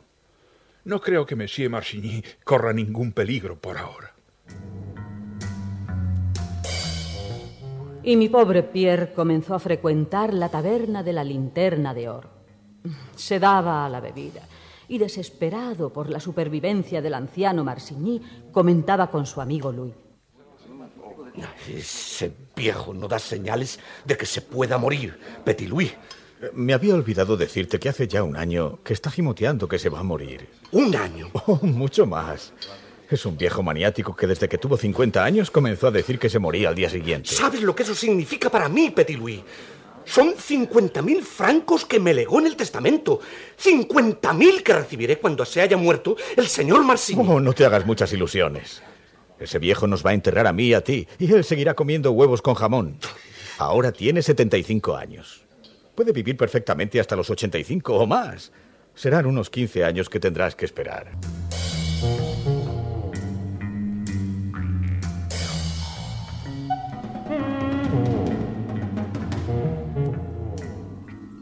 No 0.85 1.01
creo 1.01 1.25
que 1.25 1.35
Monsieur 1.35 1.71
Marsigny 1.71 2.23
corra 2.45 2.73
ningún 2.73 3.13
peligro 3.13 3.59
por 3.59 3.79
ahora. 3.79 4.15
Y 8.03 8.17
mi 8.17 8.29
pobre 8.29 8.63
Pierre 8.63 9.15
comenzó 9.15 9.55
a 9.55 9.59
frecuentar 9.59 10.35
la 10.35 10.51
taberna 10.51 11.03
de 11.03 11.15
la 11.15 11.25
linterna 11.25 11.95
de 11.95 12.11
oro. 12.11 12.29
Se 13.17 13.39
daba 13.39 13.87
a 13.87 13.89
la 13.89 14.01
bebida 14.01 14.43
y, 14.87 14.99
desesperado 14.99 15.91
por 15.91 16.11
la 16.11 16.21
supervivencia 16.21 17.01
del 17.01 17.15
anciano 17.15 17.65
Marsigny, 17.65 18.21
comentaba 18.53 19.11
con 19.11 19.25
su 19.25 19.41
amigo 19.41 19.73
Louis. 19.73 19.95
Ese 21.67 22.31
viejo 22.55 22.93
no 22.93 23.09
da 23.09 23.19
señales 23.19 23.81
de 24.05 24.19
que 24.19 24.27
se 24.27 24.43
pueda 24.43 24.77
morir, 24.77 25.19
Petit 25.43 25.69
Louis. 25.69 25.95
Me 26.53 26.75
había 26.75 26.95
olvidado 26.95 27.37
decirte 27.37 27.79
que 27.79 27.89
hace 27.89 28.09
ya 28.09 28.23
un 28.23 28.37
año 28.37 28.79
que 28.85 28.93
está 28.93 29.11
gimoteando 29.11 29.69
que 29.69 29.79
se 29.79 29.89
va 29.89 30.01
a 30.01 30.03
morir. 30.03 30.49
¿Un 30.73 30.95
año? 30.95 31.31
Oh, 31.47 31.59
mucho 31.63 32.07
más. 32.07 32.53
Es 33.11 33.27
un 33.27 33.37
viejo 33.37 33.63
maniático 33.63 34.17
que 34.17 34.27
desde 34.27 34.49
que 34.49 34.59
tuvo 34.59 34.77
50 34.77 35.23
años 35.23 35.51
comenzó 35.51 35.89
a 35.89 35.91
decir 35.91 36.19
que 36.19 36.31
se 36.31 36.39
moría 36.39 36.71
al 36.71 36.75
día 36.75 36.89
siguiente. 36.89 37.31
¿Sabes 37.31 37.63
lo 37.63 37.75
que 37.75 37.83
eso 37.83 37.95
significa 37.95 38.51
para 38.51 38.69
mí, 38.69 38.91
Petit 38.91 39.19
Louis? 39.19 39.43
Son 40.05 40.35
50.000 40.35 41.23
francos 41.23 41.85
que 41.85 41.99
me 42.01 42.13
legó 42.13 42.41
en 42.41 42.47
el 42.47 42.57
testamento. 42.57 43.21
50.000 43.63 44.63
que 44.63 44.73
recibiré 44.73 45.19
cuando 45.19 45.45
se 45.45 45.61
haya 45.61 45.77
muerto 45.77 46.17
el 46.37 46.47
señor 46.47 46.85
Marsigny. 46.85 47.25
Oh, 47.27 47.41
no 47.41 47.53
te 47.53 47.65
hagas 47.65 47.87
muchas 47.87 48.13
ilusiones. 48.13 48.83
Ese 49.39 49.59
viejo 49.59 49.87
nos 49.87 50.05
va 50.05 50.11
a 50.11 50.15
enterrar 50.15 50.47
a 50.47 50.53
mí 50.53 50.67
y 50.69 50.75
a 50.75 50.83
ti, 50.83 51.07
y 51.19 51.33
él 51.33 51.45
seguirá 51.45 51.75
comiendo 51.75 52.13
huevos 52.13 52.43
con 52.43 52.55
jamón. 52.55 52.99
Ahora 53.59 53.93
tiene 53.93 54.23
75 54.23 54.97
años. 54.97 55.44
Puede 55.95 56.13
vivir 56.13 56.37
perfectamente 56.37 56.99
hasta 56.99 57.17
los 57.17 57.31
85 57.31 57.95
o 57.95 58.07
más. 58.07 58.53
Serán 58.95 59.27
unos 59.27 59.51
15 59.51 59.85
años 59.85 60.09
que 60.09 60.21
tendrás 60.21 60.55
que 60.55 60.65
esperar. 60.65 61.13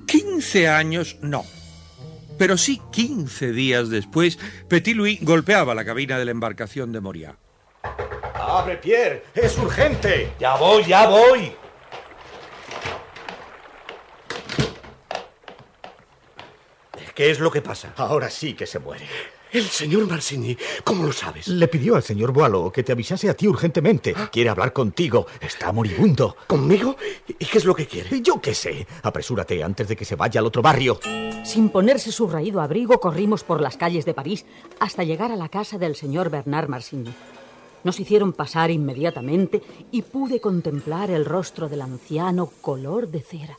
Quince 0.07 0.69
años 0.69 1.17
no. 1.23 1.45
Pero 2.39 2.57
sí 2.57 2.81
quince 2.91 3.53
días 3.53 3.89
después, 3.89 4.39
Petit 4.69 4.97
Louis 4.97 5.19
golpeaba 5.23 5.75
la 5.75 5.85
cabina 5.85 6.19
de 6.19 6.25
la 6.25 6.31
embarcación 6.33 6.93
de 6.93 7.01
Moria. 7.01 7.37
¡Abre, 8.35 8.77
Pierre! 8.77 9.23
¡Es 9.35 9.57
urgente! 9.57 10.33
Ya 10.41 10.57
voy, 10.57 10.85
ya 10.85 11.07
voy. 11.07 11.53
¿Qué 17.23 17.31
es 17.31 17.39
lo 17.39 17.53
que 17.53 17.63
pasa? 17.63 17.95
Ahora 17.99 18.29
sí 18.29 18.55
que 18.55 18.67
se 18.67 18.81
muere. 18.81 19.07
El 19.53 19.63
señor 19.63 20.09
Marsigny, 20.09 20.59
¿cómo 20.83 21.05
lo 21.05 21.13
sabes? 21.13 21.47
Le 21.47 21.69
pidió 21.69 21.95
al 21.95 22.03
señor 22.03 22.33
Boileau 22.33 22.73
que 22.73 22.83
te 22.83 22.91
avisase 22.91 23.31
a 23.31 23.35
ti 23.35 23.47
urgentemente. 23.47 24.13
Quiere 24.33 24.51
hablar 24.51 24.73
contigo. 24.73 25.29
Está 25.41 25.71
moribundo. 25.71 26.35
¿Conmigo? 26.49 26.97
¿Y 27.29 27.45
qué 27.45 27.59
es 27.59 27.65
lo 27.65 27.77
que 27.77 27.87
quiere? 27.87 28.21
Yo 28.23 28.41
qué 28.41 28.55
sé. 28.55 28.89
Apresúrate 29.05 29.63
antes 29.63 29.87
de 29.87 29.95
que 29.95 30.05
se 30.05 30.17
vaya 30.17 30.41
al 30.41 30.47
otro 30.47 30.63
barrio. 30.63 30.99
Sin 31.45 31.69
ponerse 31.69 32.11
su 32.11 32.27
raído 32.27 32.61
abrigo, 32.61 32.99
corrimos 32.99 33.45
por 33.45 33.61
las 33.61 33.77
calles 33.77 34.05
de 34.05 34.15
París 34.15 34.45
hasta 34.81 35.05
llegar 35.05 35.31
a 35.31 35.37
la 35.37 35.49
casa 35.49 35.79
del 35.79 35.95
señor 35.95 36.29
Bernard 36.29 36.69
Marsigny. 36.69 37.15
Nos 37.85 38.01
hicieron 38.01 38.33
pasar 38.33 38.73
inmediatamente 38.73 39.63
y 39.93 40.03
pude 40.03 40.41
contemplar 40.41 41.13
el 41.13 41.25
rostro 41.25 41.69
del 41.69 41.83
anciano 41.83 42.51
color 42.61 43.07
de 43.07 43.21
cera. 43.21 43.57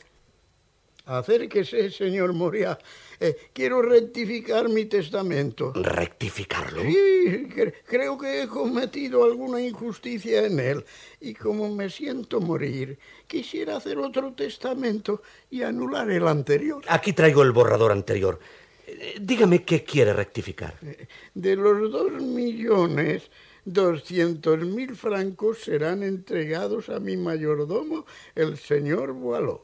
Acérquese, 1.06 1.90
señor 1.90 2.32
Moria. 2.32 2.78
Eh, 3.20 3.36
quiero 3.52 3.82
rectificar 3.82 4.68
mi 4.70 4.86
testamento. 4.86 5.72
¿Rectificarlo? 5.74 6.80
Sí, 6.82 7.46
cre- 7.54 7.74
creo 7.84 8.16
que 8.16 8.42
he 8.42 8.48
cometido 8.48 9.24
alguna 9.24 9.60
injusticia 9.60 10.46
en 10.46 10.58
él. 10.58 10.84
Y 11.20 11.34
como 11.34 11.74
me 11.74 11.90
siento 11.90 12.40
morir, 12.40 12.98
quisiera 13.26 13.76
hacer 13.76 13.98
otro 13.98 14.32
testamento 14.32 15.22
y 15.50 15.62
anular 15.62 16.10
el 16.10 16.26
anterior. 16.26 16.82
Aquí 16.88 17.12
traigo 17.12 17.42
el 17.42 17.52
borrador 17.52 17.92
anterior. 17.92 18.38
Eh, 18.86 19.16
Dígame 19.20 19.62
qué 19.64 19.84
quiere 19.84 20.14
rectificar. 20.14 20.74
De 21.34 21.56
los 21.56 21.90
dos 21.92 22.12
millones, 22.22 23.30
doscientos 23.66 24.58
mil 24.60 24.96
francos 24.96 25.58
serán 25.64 26.02
entregados 26.02 26.88
a 26.88 26.98
mi 26.98 27.16
mayordomo, 27.16 28.06
el 28.34 28.56
señor 28.58 29.12
Boileau, 29.12 29.62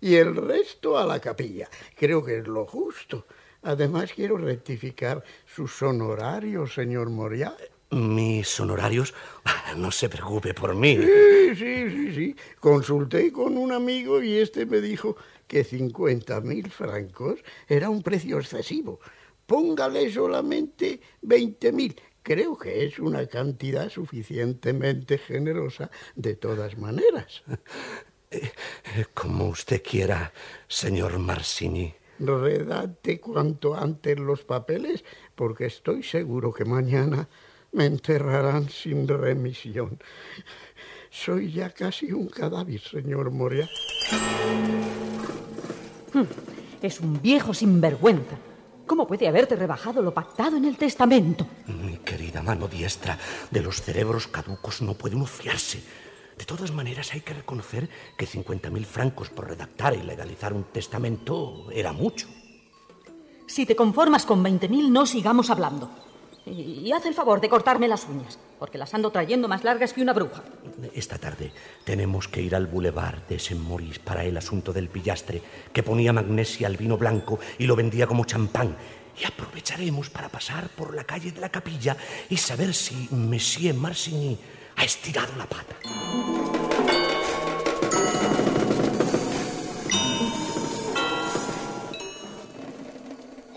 y 0.00 0.16
el 0.16 0.34
resto 0.34 0.98
a 0.98 1.06
la 1.06 1.20
capilla. 1.20 1.68
Creo 1.96 2.24
que 2.24 2.38
es 2.38 2.46
lo 2.46 2.66
justo. 2.66 3.26
Además, 3.62 4.12
quiero 4.14 4.38
rectificar 4.38 5.22
sus 5.46 5.82
honorarios, 5.82 6.74
señor 6.74 7.10
Moria. 7.10 7.54
Mis 7.90 8.58
honorarios, 8.60 9.14
no 9.76 9.90
se 9.90 10.08
preocupe 10.08 10.54
por 10.54 10.74
mí. 10.74 10.96
Sí, 10.96 11.56
sí, 11.56 11.90
sí, 11.90 12.14
sí. 12.14 12.36
Consulté 12.58 13.32
con 13.32 13.58
un 13.58 13.72
amigo 13.72 14.22
y 14.22 14.38
este 14.38 14.64
me 14.64 14.80
dijo 14.80 15.16
que 15.46 15.64
50 15.64 16.40
mil 16.40 16.70
francos 16.70 17.40
era 17.68 17.90
un 17.90 18.02
precio 18.02 18.38
excesivo. 18.38 19.00
Póngale 19.44 20.10
solamente 20.12 21.00
20 21.22 21.72
mil. 21.72 22.00
Creo 22.22 22.56
que 22.56 22.84
es 22.84 22.98
una 22.98 23.26
cantidad 23.26 23.88
suficientemente 23.88 25.18
generosa 25.18 25.90
de 26.14 26.36
todas 26.36 26.78
maneras. 26.78 27.42
Eh, 28.30 28.52
como 29.12 29.48
usted 29.48 29.82
quiera, 29.82 30.32
señor 30.68 31.18
Marsini. 31.18 31.92
Redacte 32.20 33.20
cuanto 33.20 33.74
antes 33.74 34.18
los 34.18 34.44
papeles, 34.44 35.04
porque 35.34 35.66
estoy 35.66 36.02
seguro 36.02 36.52
que 36.52 36.64
mañana 36.64 37.28
me 37.72 37.86
enterrarán 37.86 38.68
sin 38.68 39.08
remisión. 39.08 39.98
Soy 41.10 41.52
ya 41.52 41.70
casi 41.70 42.12
un 42.12 42.28
cadáver, 42.28 42.80
señor 42.80 43.32
Moria. 43.32 43.68
Hmm, 46.12 46.24
es 46.82 47.00
un 47.00 47.20
viejo 47.20 47.52
sinvergüenza. 47.52 48.36
¿Cómo 48.86 49.06
puede 49.06 49.26
haberte 49.26 49.56
rebajado 49.56 50.02
lo 50.02 50.12
pactado 50.14 50.56
en 50.56 50.64
el 50.66 50.76
testamento? 50.76 51.46
Mi 51.66 51.96
querida 51.98 52.42
mano 52.42 52.68
diestra, 52.68 53.18
de 53.50 53.62
los 53.62 53.82
cerebros 53.82 54.28
caducos 54.28 54.82
no 54.82 54.94
puede 54.94 55.16
uno 55.16 55.26
fiarse. 55.26 55.82
De 56.38 56.44
todas 56.44 56.72
maneras, 56.72 57.12
hay 57.12 57.20
que 57.20 57.34
reconocer 57.34 57.88
que 58.16 58.26
50.000 58.26 58.84
francos 58.84 59.30
por 59.30 59.48
redactar 59.48 59.94
y 59.94 60.02
legalizar 60.02 60.52
un 60.52 60.64
testamento 60.64 61.70
era 61.72 61.92
mucho. 61.92 62.28
Si 63.46 63.66
te 63.66 63.76
conformas 63.76 64.26
con 64.26 64.44
20.000, 64.44 64.90
no 64.90 65.06
sigamos 65.06 65.50
hablando. 65.50 65.90
Y, 66.46 66.90
haz 66.92 67.04
el 67.04 67.14
favor 67.14 67.40
de 67.40 67.48
cortarme 67.48 67.86
las 67.86 68.06
uñas, 68.08 68.38
porque 68.58 68.78
las 68.78 68.94
ando 68.94 69.10
trayendo 69.10 69.46
más 69.46 69.62
largas 69.62 69.92
que 69.92 70.02
una 70.02 70.12
bruja. 70.12 70.42
Esta 70.94 71.18
tarde 71.18 71.52
tenemos 71.84 72.28
que 72.28 72.40
ir 72.40 72.54
al 72.54 72.66
boulevard 72.66 73.22
de 73.28 73.38
Saint 73.38 73.62
Maurice 73.62 74.00
para 74.00 74.24
el 74.24 74.36
asunto 74.36 74.72
del 74.72 74.88
pillastre, 74.88 75.42
que 75.72 75.82
ponía 75.82 76.12
magnesia 76.12 76.66
al 76.66 76.76
vino 76.76 76.96
blanco 76.96 77.38
y 77.58 77.66
lo 77.66 77.76
vendía 77.76 78.06
como 78.06 78.24
champán. 78.24 78.76
Y 79.20 79.24
aprovecharemos 79.24 80.08
para 80.08 80.28
pasar 80.28 80.68
por 80.70 80.94
la 80.94 81.04
calle 81.04 81.32
de 81.32 81.40
la 81.40 81.50
capilla 81.50 81.96
y 82.30 82.36
saber 82.36 82.72
si 82.72 83.08
Monsieur 83.10 83.74
Marsigny 83.74 84.38
ha 84.80 84.84
estirado 84.84 85.36
la 85.36 85.46
pata. 85.46 85.76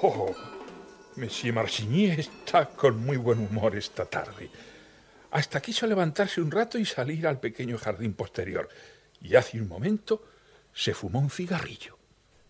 Oh, 0.01 0.35
Monsieur 1.15 1.55
Marsigny 1.55 2.07
está 2.07 2.65
con 2.67 2.99
muy 3.05 3.15
buen 3.15 3.39
humor 3.39 3.77
esta 3.77 4.03
tarde. 4.03 4.49
Hasta 5.31 5.61
quiso 5.61 5.87
levantarse 5.87 6.41
un 6.41 6.51
rato 6.51 6.77
y 6.77 6.85
salir 6.85 7.25
al 7.25 7.39
pequeño 7.39 7.77
jardín 7.77 8.13
posterior. 8.15 8.67
Y 9.21 9.35
hace 9.35 9.61
un 9.61 9.69
momento 9.69 10.25
se 10.73 10.93
fumó 10.93 11.19
un 11.19 11.29
cigarrillo. 11.29 11.97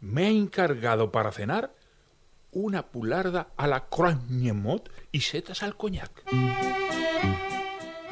Me 0.01 0.25
ha 0.25 0.29
encargado 0.29 1.11
para 1.11 1.31
cenar 1.31 1.75
una 2.51 2.87
pularda 2.87 3.49
a 3.55 3.67
la 3.67 3.87
croix 3.87 4.17
y 5.11 5.21
setas 5.21 5.61
al 5.61 5.77
coñac. 5.77 6.23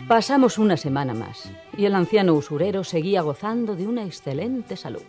Pasamos 0.07 0.57
una 0.57 0.75
semana 0.77 1.13
más 1.13 1.49
y 1.77 1.85
el 1.85 1.95
anciano 1.95 2.33
usurero 2.33 2.83
seguía 2.83 3.21
gozando 3.21 3.75
de 3.75 3.87
una 3.87 4.03
excelente 4.03 4.75
salud. 4.75 5.03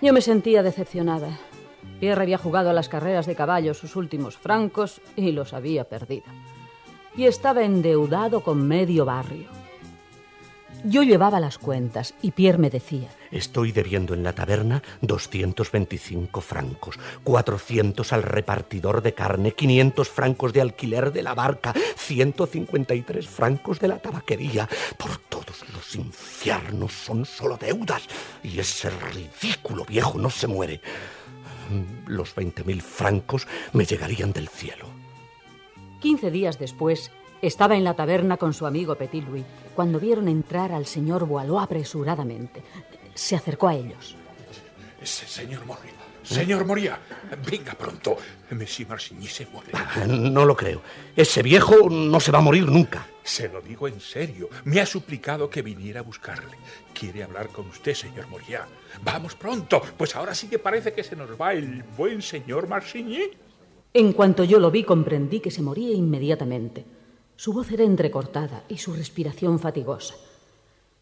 Yo 0.00 0.12
me 0.12 0.22
sentía 0.22 0.62
decepcionada. 0.62 1.38
Pierre 1.98 2.22
había 2.22 2.38
jugado 2.38 2.70
a 2.70 2.72
las 2.72 2.88
carreras 2.88 3.26
de 3.26 3.34
caballo 3.34 3.74
sus 3.74 3.96
últimos 3.96 4.38
francos 4.38 5.02
y 5.16 5.32
los 5.32 5.52
había 5.52 5.84
perdido. 5.84 6.24
Y 7.14 7.24
estaba 7.24 7.62
endeudado 7.62 8.42
con 8.42 8.66
medio 8.66 9.04
barrio. 9.04 9.59
Yo 10.84 11.02
llevaba 11.02 11.40
las 11.40 11.58
cuentas 11.58 12.14
y 12.22 12.30
Pierre 12.30 12.58
me 12.58 12.70
decía... 12.70 13.08
Estoy 13.30 13.70
debiendo 13.70 14.14
en 14.14 14.22
la 14.22 14.32
taberna 14.32 14.82
225 15.02 16.40
francos, 16.40 16.98
400 17.22 18.12
al 18.12 18.22
repartidor 18.22 19.02
de 19.02 19.12
carne, 19.12 19.52
500 19.52 20.08
francos 20.08 20.52
de 20.52 20.62
alquiler 20.62 21.12
de 21.12 21.22
la 21.22 21.34
barca, 21.34 21.74
153 21.96 23.26
francos 23.26 23.78
de 23.78 23.88
la 23.88 23.98
tabaquería. 23.98 24.68
Por 24.96 25.18
todos 25.18 25.64
los 25.74 25.94
infiernos 25.96 26.92
son 26.92 27.26
solo 27.26 27.56
deudas 27.56 28.08
y 28.42 28.58
ese 28.58 28.90
ridículo 28.90 29.84
viejo 29.84 30.18
no 30.18 30.30
se 30.30 30.46
muere. 30.46 30.80
Los 32.06 32.34
20.000 32.34 32.80
francos 32.80 33.46
me 33.72 33.84
llegarían 33.84 34.32
del 34.32 34.48
cielo. 34.48 34.86
Quince 36.00 36.30
días 36.30 36.58
después, 36.58 37.10
estaba 37.42 37.76
en 37.76 37.84
la 37.84 37.94
taberna 37.94 38.36
con 38.36 38.52
su 38.52 38.66
amigo 38.66 38.94
Petit 38.94 39.24
Louis 39.26 39.44
cuando 39.74 39.98
vieron 39.98 40.28
entrar 40.28 40.72
al 40.72 40.86
señor 40.86 41.26
Boileau 41.26 41.58
apresuradamente. 41.58 42.62
Se 43.14 43.36
acercó 43.36 43.68
a 43.68 43.74
ellos. 43.74 44.16
Señor 45.02 45.64
Moria, 45.64 45.94
señor 46.22 46.66
Moria, 46.66 46.98
venga 47.50 47.72
pronto. 47.72 48.16
Monsieur 48.50 48.88
Marsigny 48.88 49.26
se 49.26 49.46
muere. 49.46 49.70
Ah, 49.72 50.04
no 50.06 50.44
lo 50.44 50.54
creo. 50.54 50.82
Ese 51.16 51.42
viejo 51.42 51.88
no 51.88 52.20
se 52.20 52.30
va 52.30 52.38
a 52.38 52.42
morir 52.42 52.66
nunca. 52.66 53.06
Se 53.22 53.48
lo 53.48 53.62
digo 53.62 53.88
en 53.88 54.00
serio. 54.00 54.50
Me 54.64 54.80
ha 54.80 54.86
suplicado 54.86 55.48
que 55.48 55.62
viniera 55.62 56.00
a 56.00 56.02
buscarle. 56.02 56.56
Quiere 56.92 57.22
hablar 57.22 57.48
con 57.48 57.68
usted, 57.68 57.94
señor 57.94 58.26
Moria. 58.28 58.66
Vamos 59.02 59.34
pronto, 59.34 59.80
pues 59.96 60.14
ahora 60.16 60.34
sí 60.34 60.48
que 60.48 60.58
parece 60.58 60.92
que 60.92 61.04
se 61.04 61.16
nos 61.16 61.40
va 61.40 61.54
el 61.54 61.82
buen 61.96 62.20
señor 62.20 62.68
Marsigny. 62.68 63.30
En 63.94 64.12
cuanto 64.12 64.44
yo 64.44 64.58
lo 64.58 64.70
vi, 64.70 64.84
comprendí 64.84 65.40
que 65.40 65.50
se 65.50 65.62
moría 65.62 65.94
inmediatamente. 65.94 66.84
Su 67.40 67.54
voz 67.54 67.72
era 67.72 67.84
entrecortada 67.84 68.64
y 68.68 68.76
su 68.76 68.92
respiración 68.92 69.58
fatigosa. 69.58 70.14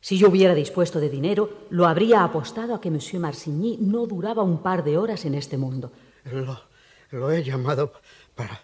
Si 0.00 0.16
yo 0.16 0.28
hubiera 0.28 0.54
dispuesto 0.54 1.00
de 1.00 1.10
dinero, 1.10 1.66
lo 1.70 1.84
habría 1.84 2.22
apostado 2.22 2.76
a 2.76 2.80
que 2.80 2.92
Monsieur 2.92 3.20
Marsigny 3.20 3.78
no 3.80 4.06
duraba 4.06 4.44
un 4.44 4.62
par 4.62 4.84
de 4.84 4.96
horas 4.96 5.24
en 5.24 5.34
este 5.34 5.58
mundo. 5.58 5.90
Lo, 6.30 6.62
lo 7.10 7.32
he 7.32 7.42
llamado 7.42 7.92
para 8.36 8.62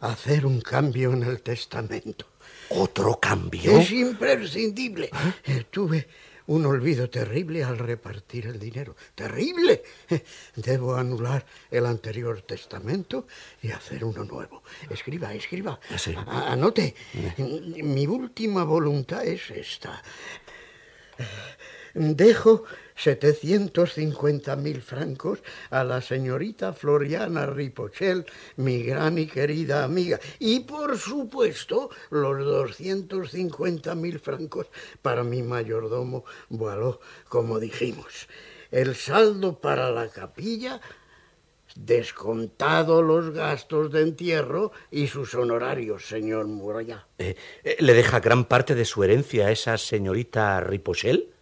hacer 0.00 0.44
un 0.44 0.60
cambio 0.60 1.14
en 1.14 1.22
el 1.22 1.40
testamento. 1.40 2.26
¿Otro 2.68 3.18
cambio? 3.18 3.70
Es 3.70 3.90
imprescindible. 3.90 5.08
Eh, 5.46 5.64
tuve 5.70 6.06
un 6.46 6.66
olvido 6.66 7.08
terrible 7.08 7.64
al 7.64 7.78
repartir 7.78 8.46
el 8.46 8.58
dinero. 8.58 8.96
¡Terrible! 9.14 9.82
Debo 10.56 10.94
anular 10.94 11.44
el 11.70 11.86
anterior 11.86 12.42
testamento 12.42 13.26
y 13.62 13.70
hacer 13.70 14.04
uno 14.04 14.24
nuevo. 14.24 14.62
Escriba, 14.90 15.32
escriba. 15.34 15.78
Ah, 15.90 15.98
¿Sí? 15.98 16.14
Anote. 16.26 16.94
¿Sí? 17.36 17.82
Mi 17.82 18.06
última 18.06 18.64
voluntad 18.64 19.24
es 19.24 19.50
esta. 19.50 20.02
Dejo 21.94 22.64
750 22.96 24.56
mil 24.56 24.82
francos 24.82 25.38
a 25.70 25.84
la 25.84 26.00
señorita 26.00 26.72
Floriana 26.72 27.46
Ripochel, 27.46 28.26
mi 28.56 28.82
gran 28.82 29.16
y 29.18 29.26
querida 29.26 29.84
amiga. 29.84 30.18
Y 30.40 30.60
por 30.60 30.98
supuesto, 30.98 31.90
los 32.10 32.44
250 32.44 33.94
mil 33.94 34.18
francos 34.18 34.66
para 35.02 35.22
mi 35.22 35.42
mayordomo 35.42 36.24
Boileau, 36.48 36.98
como 37.28 37.60
dijimos. 37.60 38.28
El 38.72 38.96
saldo 38.96 39.60
para 39.60 39.90
la 39.90 40.08
capilla 40.08 40.80
descontado 41.76 43.02
los 43.02 43.30
gastos 43.30 43.90
de 43.92 44.02
entierro 44.02 44.72
y 44.90 45.08
sus 45.08 45.34
honorarios, 45.34 46.06
señor 46.06 46.46
Muralla. 46.46 47.06
Eh, 47.18 47.36
eh, 47.62 47.76
¿Le 47.80 47.94
deja 47.94 48.20
gran 48.20 48.44
parte 48.44 48.74
de 48.74 48.84
su 48.84 49.02
herencia 49.02 49.46
a 49.46 49.50
esa 49.50 49.76
señorita 49.78 50.60
Ripochel? 50.60 51.33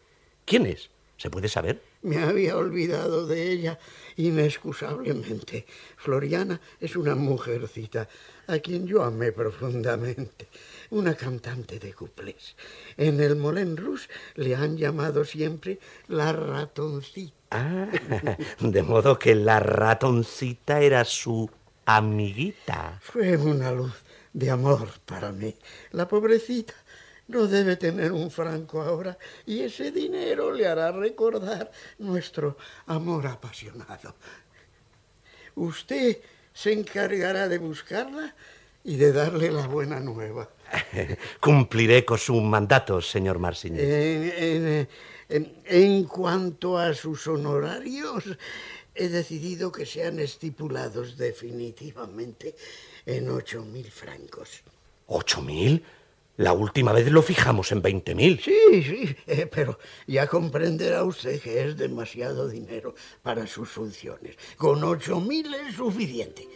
¿Quién 0.53 0.67
es? 0.67 0.91
¿Se 1.17 1.31
puede 1.31 1.49
saber? 1.49 1.81
Me 2.03 2.19
había 2.19 2.59
olvidado 2.59 3.27
de 3.27 3.51
ella 3.53 3.79
inexcusablemente. 4.17 5.65
Floriana 5.97 6.61
es 6.79 6.95
una 6.95 7.15
mujercita 7.15 8.07
a 8.47 8.59
quien 8.59 8.87
yo 8.87 9.03
amé 9.03 9.33
profundamente, 9.33 10.49
una 10.91 11.15
cantante 11.15 11.79
de 11.79 11.95
cuplés. 11.95 12.55
En 12.99 13.19
el 13.21 13.37
Moulin 13.37 13.79
Rouge 13.79 14.11
le 14.35 14.55
han 14.55 14.77
llamado 14.77 15.25
siempre 15.25 15.79
la 16.09 16.35
ratoncita. 16.35 17.33
Ah, 17.51 17.89
de 18.61 18.83
modo 18.83 19.19
que 19.19 19.35
la 19.35 19.59
ratoncita 19.59 20.83
era 20.83 21.07
su 21.07 21.49
amiguita. 21.87 22.99
Fue 23.01 23.39
una 23.39 23.73
luz 23.73 23.95
de 24.35 24.51
amor 24.51 24.89
para 25.07 25.33
mí. 25.33 25.55
La 25.93 26.09
pobrecita 26.09 26.75
no 27.33 27.47
debe 27.47 27.77
tener 27.77 28.13
un 28.13 28.31
franco 28.31 28.83
ahora 28.83 29.17
y 29.47 29.61
ese 29.61 29.91
dinero 29.91 30.53
le 30.53 30.67
hará 30.67 30.93
recordar 30.93 31.73
nuestro 31.99 32.57
amor 32.87 33.27
apasionado. 33.27 34.15
Usted 35.55 36.19
se 36.53 36.73
encargará 36.73 37.49
de 37.49 37.59
buscarla 37.59 38.35
y 38.85 38.97
de 38.97 39.13
darle 39.13 39.51
la 39.51 39.67
buena 39.67 40.01
nueva. 40.01 40.49
Cumpliré 41.41 42.05
con 42.05 42.19
su 42.19 42.35
mandato, 42.41 43.01
señor 43.01 43.39
Marsigny. 43.39 43.79
En, 43.81 44.89
en, 45.65 46.05
cuanto 46.05 46.77
a 46.77 46.93
sus 46.93 47.27
honorarios, 47.27 48.25
he 48.95 49.09
decidido 49.09 49.73
que 49.73 49.87
sean 49.87 50.19
estipulados 50.19 51.17
definitivamente 51.17 52.55
en 53.07 53.31
ocho 53.31 53.65
mil 53.65 53.91
francos. 53.91 54.63
¿Ocho 55.07 55.41
mil? 55.41 55.83
La 56.43 56.53
última 56.55 56.93
vez 56.93 57.09
lo 57.13 57.23
fijamos 57.23 57.71
en 57.71 57.83
veinte 57.83 58.17
mil. 58.17 58.41
Sí, 58.41 58.83
sí, 58.83 59.17
eh, 59.29 59.49
pero 59.49 59.79
ya 60.09 60.27
comprenderá 60.27 61.05
usted 61.05 61.41
que 61.41 61.63
es 61.63 61.77
demasiado 61.77 62.49
dinero 62.49 62.97
para 63.23 63.47
sus 63.47 63.69
funciones. 63.69 64.37
Con 64.57 64.83
ocho 64.83 65.21
mil 65.21 65.55
es 65.55 65.77
suficiente. 65.77 66.49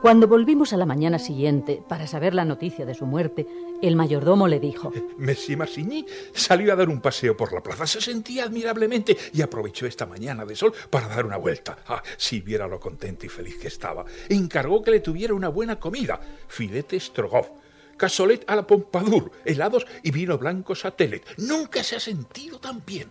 Cuando 0.00 0.28
volvimos 0.28 0.72
a 0.72 0.78
la 0.78 0.86
mañana 0.86 1.18
siguiente 1.18 1.82
para 1.86 2.06
saber 2.06 2.32
la 2.32 2.46
noticia 2.46 2.86
de 2.86 2.94
su 2.94 3.04
muerte, 3.04 3.46
el 3.82 3.96
mayordomo 3.96 4.48
le 4.48 4.60
dijo: 4.60 4.94
Monsieur 5.18 5.58
Marsigny 5.58 6.06
salió 6.32 6.72
a 6.72 6.76
dar 6.76 6.88
un 6.88 7.02
paseo 7.02 7.36
por 7.36 7.52
la 7.52 7.62
plaza. 7.62 7.86
Se 7.86 8.00
sentía 8.00 8.44
admirablemente 8.44 9.14
y 9.34 9.42
aprovechó 9.42 9.84
esta 9.84 10.06
mañana 10.06 10.46
de 10.46 10.56
sol 10.56 10.72
para 10.88 11.08
dar 11.08 11.26
una 11.26 11.36
vuelta. 11.36 11.80
Ah, 11.86 12.02
si 12.16 12.40
viera 12.40 12.66
lo 12.66 12.80
contento 12.80 13.26
y 13.26 13.28
feliz 13.28 13.58
que 13.58 13.68
estaba. 13.68 14.06
Encargó 14.30 14.82
que 14.82 14.92
le 14.92 15.00
tuviera 15.00 15.34
una 15.34 15.50
buena 15.50 15.78
comida: 15.78 16.18
filete 16.48 16.98
strogoff, 16.98 17.48
casolet 17.98 18.44
a 18.46 18.56
la 18.56 18.66
pompadour, 18.66 19.30
helados 19.44 19.86
y 20.02 20.10
vino 20.10 20.38
blanco 20.38 20.74
satelet. 20.74 21.22
Nunca 21.36 21.82
se 21.82 21.96
ha 21.96 22.00
sentido 22.00 22.58
tan 22.58 22.82
bien. 22.86 23.08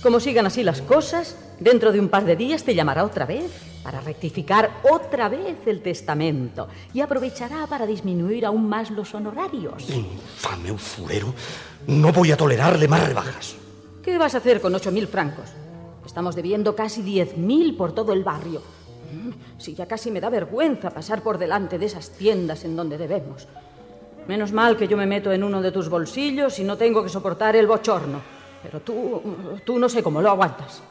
Como 0.00 0.20
sigan 0.20 0.46
así 0.46 0.62
las 0.62 0.80
cosas, 0.82 1.36
dentro 1.58 1.90
de 1.90 1.98
un 1.98 2.08
par 2.08 2.24
de 2.24 2.36
días 2.36 2.62
te 2.62 2.76
llamará 2.76 3.02
otra 3.04 3.26
vez 3.26 3.50
para 3.82 4.00
rectificar 4.00 4.80
otra 4.88 5.28
vez 5.28 5.56
el 5.66 5.82
testamento 5.82 6.68
y 6.94 7.00
aprovechará 7.00 7.66
para 7.66 7.86
disminuir 7.86 8.46
aún 8.46 8.68
más 8.68 8.90
los 8.90 9.12
honorarios. 9.14 9.90
Infame 9.90 10.70
usurero. 10.70 11.34
No 11.88 12.12
voy 12.12 12.30
a 12.30 12.36
tolerarle 12.36 12.86
más 12.86 13.04
rebajas. 13.04 13.56
¿Qué 14.02 14.18
vas 14.18 14.34
a 14.34 14.38
hacer 14.38 14.60
con 14.60 14.74
ocho 14.74 14.92
mil 14.92 15.08
francos? 15.08 15.50
Estamos 16.06 16.36
debiendo 16.36 16.76
casi 16.76 17.02
diez 17.02 17.36
mil 17.36 17.76
por 17.76 17.92
todo 17.92 18.12
el 18.12 18.22
barrio. 18.22 18.62
Si 19.58 19.74
ya 19.74 19.86
casi 19.86 20.10
me 20.10 20.20
da 20.20 20.30
vergüenza 20.30 20.90
pasar 20.90 21.22
por 21.22 21.38
delante 21.38 21.78
de 21.78 21.86
esas 21.86 22.10
tiendas 22.10 22.64
en 22.64 22.76
donde 22.76 22.98
debemos. 22.98 23.48
Menos 24.26 24.52
mal 24.52 24.76
que 24.76 24.88
yo 24.88 24.96
me 24.96 25.06
meto 25.06 25.32
en 25.32 25.42
uno 25.42 25.62
de 25.62 25.72
tus 25.72 25.88
bolsillos 25.88 26.58
y 26.58 26.64
no 26.64 26.76
tengo 26.76 27.02
que 27.02 27.08
soportar 27.08 27.56
el 27.56 27.66
bochorno. 27.66 28.20
Pero 28.62 28.80
tú, 28.80 29.22
tú 29.64 29.78
no 29.78 29.88
sé 29.88 30.02
cómo 30.02 30.20
lo 30.20 30.30
aguantas. 30.30 30.82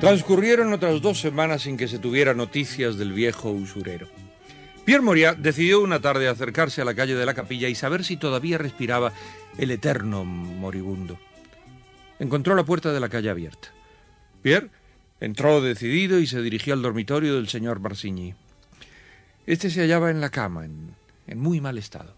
Transcurrieron 0.00 0.72
otras 0.72 1.02
dos 1.02 1.20
semanas 1.20 1.62
sin 1.62 1.76
que 1.76 1.88
se 1.88 1.98
tuviera 1.98 2.32
noticias 2.32 2.96
del 2.96 3.12
viejo 3.12 3.50
usurero. 3.50 4.06
Pierre 4.88 5.02
Moria 5.02 5.34
decidió 5.34 5.82
una 5.82 6.00
tarde 6.00 6.28
acercarse 6.28 6.80
a 6.80 6.84
la 6.86 6.94
calle 6.94 7.14
de 7.14 7.26
la 7.26 7.34
capilla 7.34 7.68
y 7.68 7.74
saber 7.74 8.04
si 8.04 8.16
todavía 8.16 8.56
respiraba 8.56 9.12
el 9.58 9.70
eterno 9.70 10.24
moribundo. 10.24 11.18
Encontró 12.18 12.54
la 12.54 12.64
puerta 12.64 12.90
de 12.90 12.98
la 12.98 13.10
calle 13.10 13.28
abierta. 13.28 13.68
Pierre 14.40 14.70
entró 15.20 15.60
decidido 15.60 16.18
y 16.18 16.26
se 16.26 16.40
dirigió 16.40 16.72
al 16.72 16.80
dormitorio 16.80 17.34
del 17.34 17.50
señor 17.50 17.80
Marsigny. 17.80 18.34
Este 19.46 19.68
se 19.68 19.82
hallaba 19.82 20.10
en 20.10 20.22
la 20.22 20.30
cama, 20.30 20.64
en, 20.64 20.94
en 21.26 21.38
muy 21.38 21.60
mal 21.60 21.76
estado. 21.76 22.14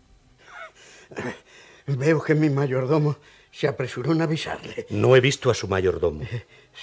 Veo 1.88 2.22
que 2.22 2.36
mi 2.36 2.50
mayordomo 2.50 3.16
se 3.50 3.66
apresuró 3.66 4.12
en 4.12 4.22
avisarle. 4.22 4.86
No 4.90 5.16
he 5.16 5.20
visto 5.20 5.50
a 5.50 5.54
su 5.54 5.66
mayordomo. 5.66 6.22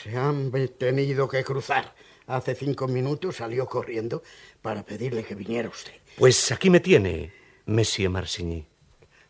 Se 0.03 0.17
han 0.17 0.51
tenido 0.77 1.29
que 1.29 1.45
cruzar. 1.45 1.93
Hace 2.27 2.55
cinco 2.55 2.87
minutos 2.87 3.37
salió 3.37 3.65
corriendo 3.65 4.21
para 4.61 4.83
pedirle 4.83 5.23
que 5.23 5.33
viniera 5.33 5.69
usted. 5.69 5.93
Pues 6.17 6.51
aquí 6.51 6.69
me 6.69 6.81
tiene, 6.81 7.31
Monsieur 7.65 8.09
Marsigny. 8.09 8.65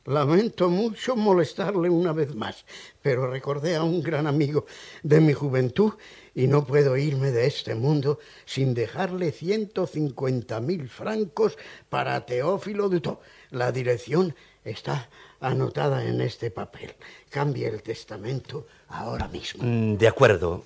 Lamento 0.06 0.70
mucho 0.70 1.16
molestarle 1.16 1.90
una 1.90 2.14
vez 2.14 2.34
más, 2.34 2.66
pero 3.02 3.30
recordé 3.30 3.76
a 3.76 3.84
un 3.84 4.02
gran 4.02 4.26
amigo 4.26 4.66
de 5.04 5.20
mi 5.20 5.34
juventud 5.34 5.94
y 6.34 6.48
no 6.48 6.66
puedo 6.66 6.96
irme 6.96 7.32
de 7.32 7.46
este 7.46 7.76
mundo 7.76 8.18
sin 8.46 8.74
dejarle 8.74 9.32
150 9.32 10.60
mil 10.62 10.88
francos 10.90 11.58
para 11.90 12.26
Teófilo 12.26 12.88
Dutó. 12.90 13.20
La 13.52 13.72
dirección 13.72 14.34
está 14.64 15.10
anotada 15.40 16.06
en 16.06 16.22
este 16.22 16.52
papel. 16.52 16.96
Cambie 17.30 17.68
el 17.68 17.84
testamento 17.84 18.66
ahora 18.88 19.28
mismo. 19.28 19.64
Mm, 19.64 19.98
De 19.98 20.08
acuerdo. 20.08 20.64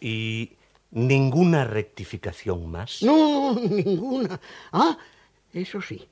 ¿Y 0.00 0.52
ninguna 0.90 1.64
rectificación 1.64 2.70
más? 2.70 3.02
No, 3.02 3.54
ninguna. 3.54 4.40
Ah, 4.72 4.98
eso 5.52 5.80
sí. 5.80 6.08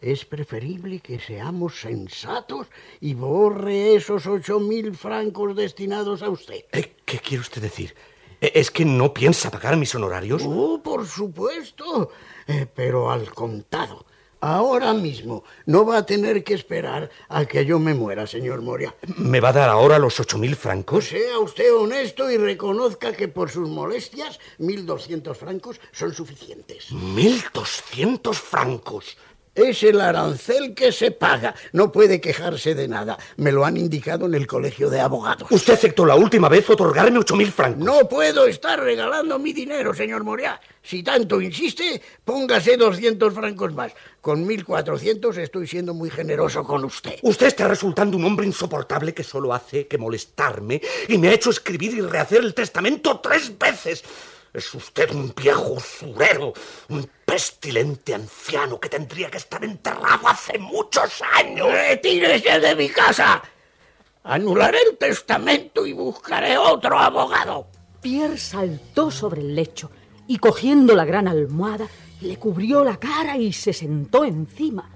Es 0.00 0.24
preferible 0.24 1.00
que 1.00 1.18
seamos 1.18 1.80
sensatos 1.80 2.68
y 3.00 3.14
borre 3.14 3.96
esos 3.96 4.26
ocho 4.26 4.60
mil 4.60 4.94
francos 4.94 5.56
destinados 5.56 6.22
a 6.22 6.30
usted. 6.30 6.64
Eh, 6.72 6.96
¿Qué 7.04 7.18
quiere 7.18 7.40
usted 7.40 7.62
decir? 7.62 7.96
Eh, 8.40 8.52
¿Es 8.54 8.70
que 8.70 8.84
no 8.84 9.12
piensa 9.12 9.50
pagar 9.50 9.76
mis 9.76 9.92
honorarios? 9.96 10.42
Oh, 10.46 10.80
por 10.82 11.04
supuesto. 11.04 12.12
Eh, 12.46 12.66
pero 12.72 13.10
al 13.10 13.34
contado. 13.34 14.06
Ahora 14.40 14.94
mismo. 14.94 15.44
No 15.66 15.84
va 15.84 15.98
a 15.98 16.06
tener 16.06 16.44
que 16.44 16.54
esperar 16.54 17.10
a 17.28 17.44
que 17.44 17.64
yo 17.64 17.78
me 17.78 17.94
muera, 17.94 18.26
señor 18.26 18.62
Moria. 18.62 18.94
¿Me 19.16 19.40
va 19.40 19.48
a 19.48 19.52
dar 19.52 19.68
ahora 19.68 19.98
los 19.98 20.20
ocho 20.20 20.38
mil 20.38 20.54
francos? 20.54 21.06
Sea 21.06 21.38
usted 21.40 21.74
honesto 21.74 22.30
y 22.30 22.36
reconozca 22.36 23.12
que 23.12 23.28
por 23.28 23.50
sus 23.50 23.68
molestias, 23.68 24.38
1.200 24.60 25.34
francos 25.34 25.80
son 25.92 26.14
suficientes. 26.14 26.92
¿Mil 26.92 27.42
doscientos 27.52 28.38
francos? 28.38 29.16
Es 29.58 29.82
el 29.82 30.00
arancel 30.00 30.72
que 30.72 30.92
se 30.92 31.10
paga. 31.10 31.52
No 31.72 31.90
puede 31.90 32.20
quejarse 32.20 32.76
de 32.76 32.86
nada. 32.86 33.18
Me 33.38 33.50
lo 33.50 33.64
han 33.64 33.76
indicado 33.76 34.26
en 34.26 34.34
el 34.34 34.46
colegio 34.46 34.88
de 34.88 35.00
abogados. 35.00 35.50
Usted 35.50 35.72
aceptó 35.72 36.06
la 36.06 36.14
última 36.14 36.48
vez 36.48 36.70
otorgarme 36.70 37.18
ocho 37.18 37.34
mil 37.34 37.50
francos. 37.50 37.84
No 37.84 38.08
puedo 38.08 38.46
estar 38.46 38.78
regalando 38.78 39.36
mi 39.40 39.52
dinero, 39.52 39.92
señor 39.92 40.22
Moria. 40.22 40.60
Si 40.80 41.02
tanto 41.02 41.40
insiste, 41.40 42.00
póngase 42.24 42.76
200 42.76 43.34
francos 43.34 43.74
más. 43.74 43.92
Con 44.20 44.46
1.400 44.46 45.36
estoy 45.38 45.66
siendo 45.66 45.92
muy 45.92 46.08
generoso 46.08 46.62
con 46.62 46.84
usted. 46.84 47.18
Usted 47.22 47.48
está 47.48 47.66
resultando 47.66 48.16
un 48.16 48.26
hombre 48.26 48.46
insoportable 48.46 49.12
que 49.12 49.24
solo 49.24 49.52
hace 49.52 49.88
que 49.88 49.98
molestarme 49.98 50.80
y 51.08 51.18
me 51.18 51.30
ha 51.30 51.34
hecho 51.34 51.50
escribir 51.50 51.94
y 51.94 52.00
rehacer 52.00 52.44
el 52.44 52.54
testamento 52.54 53.18
tres 53.18 53.58
veces. 53.58 54.04
Es 54.58 54.74
usted 54.74 55.12
un 55.12 55.32
viejo 55.36 55.74
usurero, 55.74 56.52
un 56.88 57.08
pestilente 57.24 58.12
anciano 58.12 58.80
que 58.80 58.88
tendría 58.88 59.30
que 59.30 59.36
estar 59.36 59.62
enterrado 59.62 60.26
hace 60.26 60.58
muchos 60.58 61.22
años. 61.36 61.70
¡Retírese 61.70 62.58
de 62.58 62.74
mi 62.74 62.88
casa! 62.88 63.40
Anularé 64.24 64.78
el 64.90 64.98
testamento 64.98 65.86
y 65.86 65.92
buscaré 65.92 66.58
otro 66.58 66.98
abogado. 66.98 67.68
Pierre 68.00 68.36
saltó 68.36 69.12
sobre 69.12 69.42
el 69.42 69.54
lecho 69.54 69.92
y 70.26 70.38
cogiendo 70.38 70.96
la 70.96 71.04
gran 71.04 71.28
almohada 71.28 71.86
le 72.20 72.36
cubrió 72.36 72.82
la 72.82 72.96
cara 72.96 73.36
y 73.36 73.52
se 73.52 73.72
sentó 73.72 74.24
encima. 74.24 74.90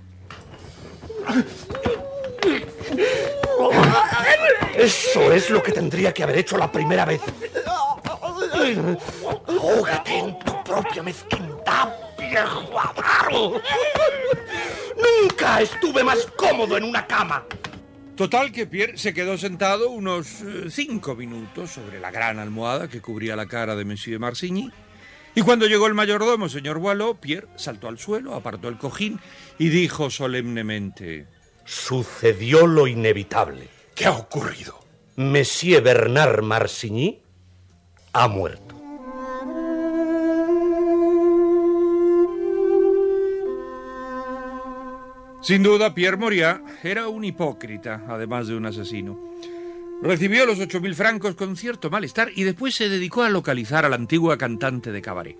Eso 4.74 5.32
es 5.32 5.50
lo 5.50 5.62
que 5.62 5.70
tendría 5.70 6.12
que 6.12 6.24
haber 6.24 6.38
hecho 6.38 6.58
la 6.58 6.72
primera 6.72 7.04
vez. 7.04 7.20
Ahógate 8.52 10.18
en 10.18 10.38
tu 10.40 10.64
propia 10.64 11.02
mezquindad, 11.02 11.88
viejo 12.18 12.78
avaro. 12.78 13.60
Nunca 14.96 15.60
estuve 15.62 16.04
más 16.04 16.26
cómodo 16.36 16.76
en 16.76 16.84
una 16.84 17.06
cama. 17.06 17.44
Total 18.16 18.52
que 18.52 18.66
Pierre 18.66 18.98
se 18.98 19.14
quedó 19.14 19.38
sentado 19.38 19.90
unos 19.90 20.42
eh, 20.42 20.64
cinco 20.68 21.14
minutos 21.16 21.70
sobre 21.70 21.98
la 21.98 22.10
gran 22.10 22.38
almohada 22.38 22.88
que 22.88 23.00
cubría 23.00 23.36
la 23.36 23.46
cara 23.46 23.74
de 23.74 23.86
Monsieur 23.86 24.20
Marsigny. 24.20 24.70
Y 25.34 25.40
cuando 25.40 25.66
llegó 25.66 25.86
el 25.86 25.94
mayordomo, 25.94 26.50
señor 26.50 26.78
Boileau, 26.78 27.16
Pierre 27.16 27.48
saltó 27.56 27.88
al 27.88 27.98
suelo, 27.98 28.34
apartó 28.34 28.68
el 28.68 28.76
cojín 28.76 29.18
y 29.58 29.70
dijo 29.70 30.10
solemnemente: 30.10 31.26
Sucedió 31.64 32.66
lo 32.66 32.86
inevitable. 32.86 33.68
¿Qué 33.94 34.04
ha 34.04 34.12
ocurrido? 34.12 34.78
Monsieur 35.16 35.82
Bernard 35.82 36.42
Marsigny 36.42 37.21
ha 38.12 38.28
muerto. 38.28 38.72
Sin 45.42 45.64
duda, 45.64 45.92
Pierre 45.92 46.16
Moria 46.16 46.62
era 46.84 47.08
un 47.08 47.24
hipócrita, 47.24 48.04
además 48.08 48.46
de 48.46 48.56
un 48.56 48.66
asesino. 48.66 49.18
Recibió 50.00 50.46
los 50.46 50.60
ocho 50.60 50.80
mil 50.80 50.94
francos 50.94 51.34
con 51.34 51.56
cierto 51.56 51.90
malestar 51.90 52.30
y 52.34 52.44
después 52.44 52.74
se 52.74 52.88
dedicó 52.88 53.22
a 53.22 53.28
localizar 53.28 53.84
a 53.84 53.88
la 53.88 53.96
antigua 53.96 54.38
cantante 54.38 54.92
de 54.92 55.02
cabaret. 55.02 55.36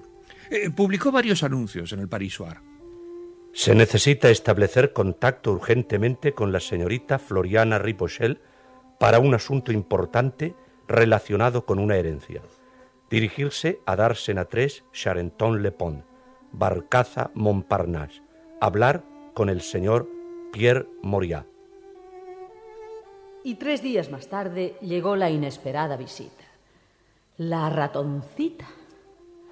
Eh, 0.51 0.71
publicó 0.71 1.13
varios 1.13 1.43
anuncios 1.43 1.93
en 1.93 2.01
el 2.01 2.09
Parisoir. 2.09 2.59
Se 3.53 3.75
necesita 3.75 4.29
establecer 4.31 4.93
contacto 4.93 5.53
urgentemente 5.53 6.33
con 6.33 6.53
la 6.53 6.61
señorita 6.61 7.19
Floriana 7.19 7.79
Ripochel 7.79 8.41
para 8.99 9.19
un 9.19 9.35
asunto 9.35 9.73
importante 9.73 10.55
relacionado 10.89 11.65
con 11.65 11.79
una 11.79 11.97
herencia. 11.97 12.43
Dirigirse 13.12 13.83
a 13.85 13.94
Darsen 13.94 14.38
a 14.38 14.46
3 14.46 14.85
Charenton-le-Pont. 14.90 16.03
Barcaza 16.51 17.31
Montparnasse. 17.35 18.22
Hablar 18.59 19.05
con 19.35 19.51
el 19.51 19.61
señor 19.61 20.09
Pierre 20.51 20.88
Moriat. 21.03 21.46
Y 23.44 23.57
tres 23.57 23.83
días 23.83 24.11
más 24.11 24.29
tarde 24.29 24.77
llegó 24.81 25.14
la 25.14 25.29
inesperada 25.29 25.98
visita. 25.98 26.44
La 27.37 27.68
ratoncita. 27.68 28.64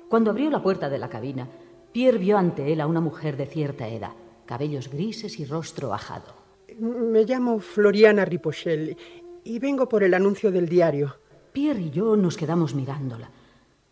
Cuando 0.09 0.31
abrió 0.31 0.49
la 0.49 0.63
puerta 0.63 0.89
de 0.89 0.99
la 0.99 1.11
cabina, 1.11 1.47
Pierre 1.93 2.17
vio 2.17 2.39
ante 2.39 2.73
él 2.73 2.81
a 2.81 2.87
una 2.87 3.03
mujer 3.03 3.37
de 3.37 3.45
cierta 3.45 3.87
edad, 3.89 4.13
cabellos 4.47 4.89
grises 4.89 5.39
y 5.39 5.45
rostro 5.45 5.93
ajado. 5.93 6.33
Me 6.79 7.25
llamo 7.25 7.61
Floriana 7.61 8.25
Ripochel 8.25 8.97
y 9.45 9.59
vengo 9.59 9.87
por 9.87 10.03
el 10.03 10.15
anuncio 10.15 10.51
del 10.51 10.67
diario. 10.67 11.17
Pierre 11.53 11.83
y 11.83 11.91
yo 11.91 12.17
nos 12.17 12.39
quedamos 12.39 12.75
mirándola. 12.75 13.31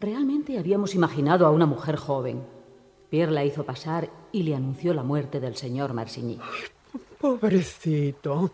Realmente 0.01 0.59
habíamos 0.59 0.95
imaginado 0.95 1.45
a 1.45 1.51
una 1.51 1.67
mujer 1.67 1.97
joven. 1.97 2.45
Pierre 3.11 3.33
la 3.33 3.45
hizo 3.45 3.65
pasar 3.65 4.09
y 4.31 4.45
le 4.45 4.55
anunció 4.55 4.95
la 4.95 5.03
muerte 5.03 5.41
del 5.41 5.57
señor 5.57 5.93
Marsigny. 5.93 6.39
Pobrecito. 7.21 8.53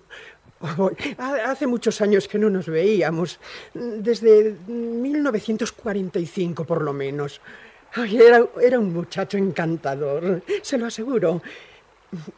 Hace 1.19 1.67
muchos 1.67 2.01
años 2.01 2.27
que 2.27 2.39
no 2.39 2.49
nos 2.49 2.67
veíamos, 2.67 3.39
desde 3.75 4.57
1945 4.67 6.65
por 6.65 6.81
lo 6.81 6.95
menos. 6.95 7.43
era, 7.95 8.43
era 8.63 8.79
un 8.79 8.95
muchacho 8.95 9.37
encantador, 9.37 10.43
se 10.63 10.79
lo 10.79 10.87
aseguro. 10.87 11.43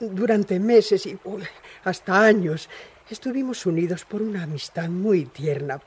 Durante 0.01 0.59
meses 0.59 1.07
y 1.07 1.17
hasta 1.85 2.25
años 2.25 2.69
estuvimos 3.09 3.65
unidos 3.67 4.05
por 4.05 4.21
una 4.21 4.43
amistad 4.43 4.89
muy 4.89 5.27
tierna. 5.27 5.81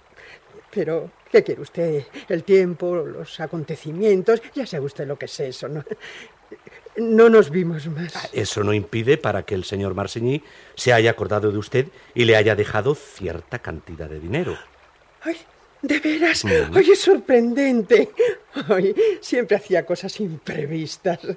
Pero, 0.72 1.12
¿qué 1.32 1.44
quiere 1.44 1.62
usted? 1.62 2.04
El 2.28 2.44
tiempo, 2.44 2.96
los 2.96 3.40
acontecimientos, 3.40 4.42
ya 4.54 4.66
sabe 4.66 4.86
usted 4.86 5.08
lo 5.08 5.18
que 5.18 5.26
es 5.26 5.40
eso, 5.40 5.68
¿no? 5.68 5.84
No 6.98 7.30
nos 7.30 7.50
vimos 7.50 7.88
más. 7.88 8.16
Ah, 8.16 8.30
eso 8.34 8.64
no 8.64 8.74
impide 8.74 9.18
para 9.18 9.44
que 9.44 9.56
el 9.56 9.64
señor 9.64 9.94
Marsigny 9.94 10.44
se 10.76 10.92
haya 10.92 11.12
acordado 11.12 11.52
de 11.52 11.58
usted 11.58 11.88
y 12.14 12.26
le 12.26 12.36
haya 12.36 12.56
dejado 12.56 12.96
cierta 12.96 13.60
cantidad 13.60 14.10
de 14.10 14.20
dinero. 14.20 14.58
Ay, 15.22 15.38
¿De 15.82 16.00
veras? 16.00 16.44
Oye, 16.44 16.92
es 16.92 17.00
sorprendente. 17.00 18.10
Ay, 18.68 18.94
siempre 19.22 19.56
hacía 19.56 19.86
cosas 19.86 20.20
imprevistas. 20.20 21.20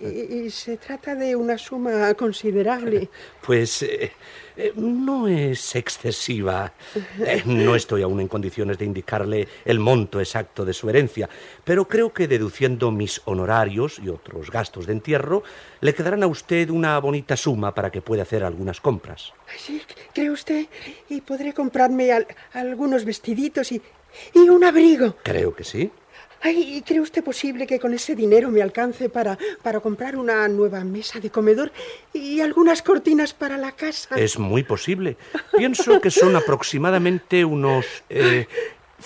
Y, 0.00 0.50
se 0.50 0.76
trata 0.76 1.14
de 1.14 1.36
una 1.36 1.58
suma 1.58 2.14
considerable. 2.14 3.08
Pues 3.44 3.82
eh, 3.82 4.12
eh, 4.56 4.72
no 4.76 5.28
es 5.28 5.74
excesiva. 5.74 6.72
Eh, 7.18 7.42
no 7.46 7.74
estoy 7.74 8.02
aún 8.02 8.20
en 8.20 8.28
condiciones 8.28 8.78
de 8.78 8.84
indicarle 8.84 9.48
el 9.64 9.78
monto 9.78 10.20
exacto 10.20 10.64
de 10.64 10.72
su 10.72 10.88
herencia, 10.88 11.28
pero 11.64 11.86
creo 11.86 12.12
que 12.12 12.28
deduciendo 12.28 12.90
mis 12.90 13.20
honorarios 13.24 13.98
y 13.98 14.08
otros 14.08 14.50
gastos 14.50 14.86
de 14.86 14.92
entierro, 14.92 15.42
le 15.80 15.94
quedarán 15.94 16.22
a 16.22 16.26
usted 16.26 16.70
una 16.70 16.98
bonita 16.98 17.36
suma 17.36 17.74
para 17.74 17.90
que 17.90 18.02
pueda 18.02 18.22
hacer 18.22 18.44
algunas 18.44 18.80
compras. 18.80 19.32
¿Sí? 19.56 19.82
¿Cree 20.12 20.30
usted? 20.30 20.66
Y 21.08 21.20
podré 21.20 21.52
comprarme 21.52 22.10
algunos 22.52 23.04
vestiditos 23.04 23.72
y, 23.72 23.82
y 24.34 24.48
un 24.48 24.64
abrigo. 24.64 25.16
Creo 25.22 25.54
que 25.54 25.64
sí. 25.64 25.90
¿Cree 26.84 27.00
usted 27.00 27.24
posible 27.24 27.66
que 27.66 27.78
con 27.78 27.94
ese 27.94 28.14
dinero 28.14 28.50
me 28.50 28.62
alcance 28.62 29.08
para, 29.08 29.38
para 29.62 29.80
comprar 29.80 30.16
una 30.16 30.46
nueva 30.48 30.84
mesa 30.84 31.18
de 31.20 31.30
comedor 31.30 31.72
y 32.12 32.40
algunas 32.40 32.82
cortinas 32.82 33.32
para 33.32 33.56
la 33.56 33.72
casa? 33.72 34.16
Es 34.16 34.38
muy 34.38 34.62
posible. 34.62 35.16
Pienso 35.56 36.00
que 36.00 36.10
son 36.10 36.36
aproximadamente 36.36 37.44
unos 37.44 37.86
eh, 38.10 38.46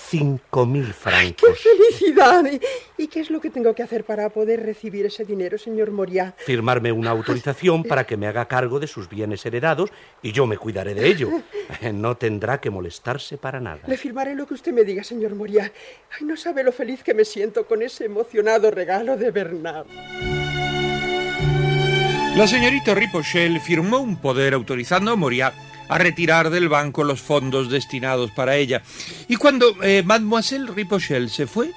Cinco 0.06 0.64
mil 0.64 0.94
francos. 0.94 1.50
¡Qué 1.50 1.68
felicidad! 1.68 2.44
¿Y 2.96 3.08
qué 3.08 3.20
es 3.20 3.30
lo 3.30 3.40
que 3.40 3.50
tengo 3.50 3.74
que 3.74 3.82
hacer 3.82 4.04
para 4.04 4.30
poder 4.30 4.64
recibir 4.64 5.04
ese 5.06 5.24
dinero, 5.24 5.58
señor 5.58 5.90
Moria? 5.90 6.34
Firmarme 6.38 6.92
una 6.92 7.10
autorización 7.10 7.84
para 7.84 8.06
que 8.06 8.16
me 8.16 8.26
haga 8.26 8.46
cargo 8.46 8.80
de 8.80 8.86
sus 8.86 9.08
bienes 9.08 9.44
heredados 9.44 9.90
y 10.22 10.32
yo 10.32 10.46
me 10.46 10.56
cuidaré 10.56 10.94
de 10.94 11.06
ello. 11.06 11.30
No 11.92 12.16
tendrá 12.16 12.60
que 12.60 12.70
molestarse 12.70 13.38
para 13.38 13.60
nada. 13.60 13.80
Le 13.86 13.96
firmaré 13.96 14.34
lo 14.34 14.46
que 14.46 14.54
usted 14.54 14.72
me 14.72 14.84
diga, 14.84 15.02
señor 15.04 15.34
Moria. 15.34 15.72
Ay, 16.18 16.26
no 16.26 16.36
sabe 16.36 16.62
lo 16.62 16.72
feliz 16.72 17.02
que 17.02 17.14
me 17.14 17.24
siento 17.24 17.66
con 17.66 17.82
ese 17.82 18.04
emocionado 18.06 18.70
regalo 18.70 19.16
de 19.16 19.30
Bernard. 19.30 19.86
La 22.36 22.46
señorita 22.46 22.94
Ripochel 22.94 23.60
firmó 23.60 23.98
un 23.98 24.16
poder 24.16 24.54
autorizando 24.54 25.10
a 25.10 25.16
Moria 25.16 25.52
a 25.88 25.98
retirar 25.98 26.50
del 26.50 26.68
banco 26.68 27.04
los 27.04 27.20
fondos 27.20 27.70
destinados 27.70 28.30
para 28.30 28.56
ella. 28.56 28.82
Y 29.28 29.36
cuando 29.36 29.82
eh, 29.82 30.02
Mademoiselle 30.02 30.70
Ripochel 30.70 31.30
se 31.30 31.46
fue, 31.46 31.72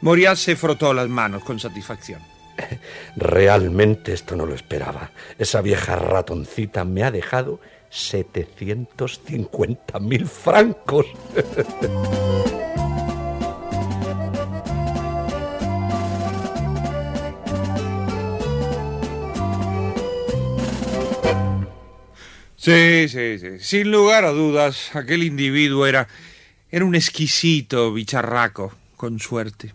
Moriat 0.00 0.36
se 0.36 0.56
frotó 0.56 0.94
las 0.94 1.08
manos 1.08 1.44
con 1.44 1.58
satisfacción. 1.58 2.22
Realmente 3.16 4.12
esto 4.12 4.36
no 4.36 4.46
lo 4.46 4.54
esperaba. 4.54 5.10
Esa 5.38 5.60
vieja 5.60 5.96
ratoncita 5.96 6.84
me 6.84 7.02
ha 7.04 7.10
dejado 7.10 7.60
750 7.90 9.98
mil 10.00 10.26
francos. 10.26 11.06
Sí, 22.58 23.08
sí, 23.08 23.38
sí. 23.38 23.60
Sin 23.60 23.92
lugar 23.92 24.24
a 24.24 24.30
dudas, 24.30 24.94
aquel 24.96 25.22
individuo 25.22 25.86
era, 25.86 26.08
era 26.70 26.84
un 26.84 26.96
exquisito 26.96 27.92
bicharraco, 27.92 28.74
con 28.96 29.20
suerte. 29.20 29.74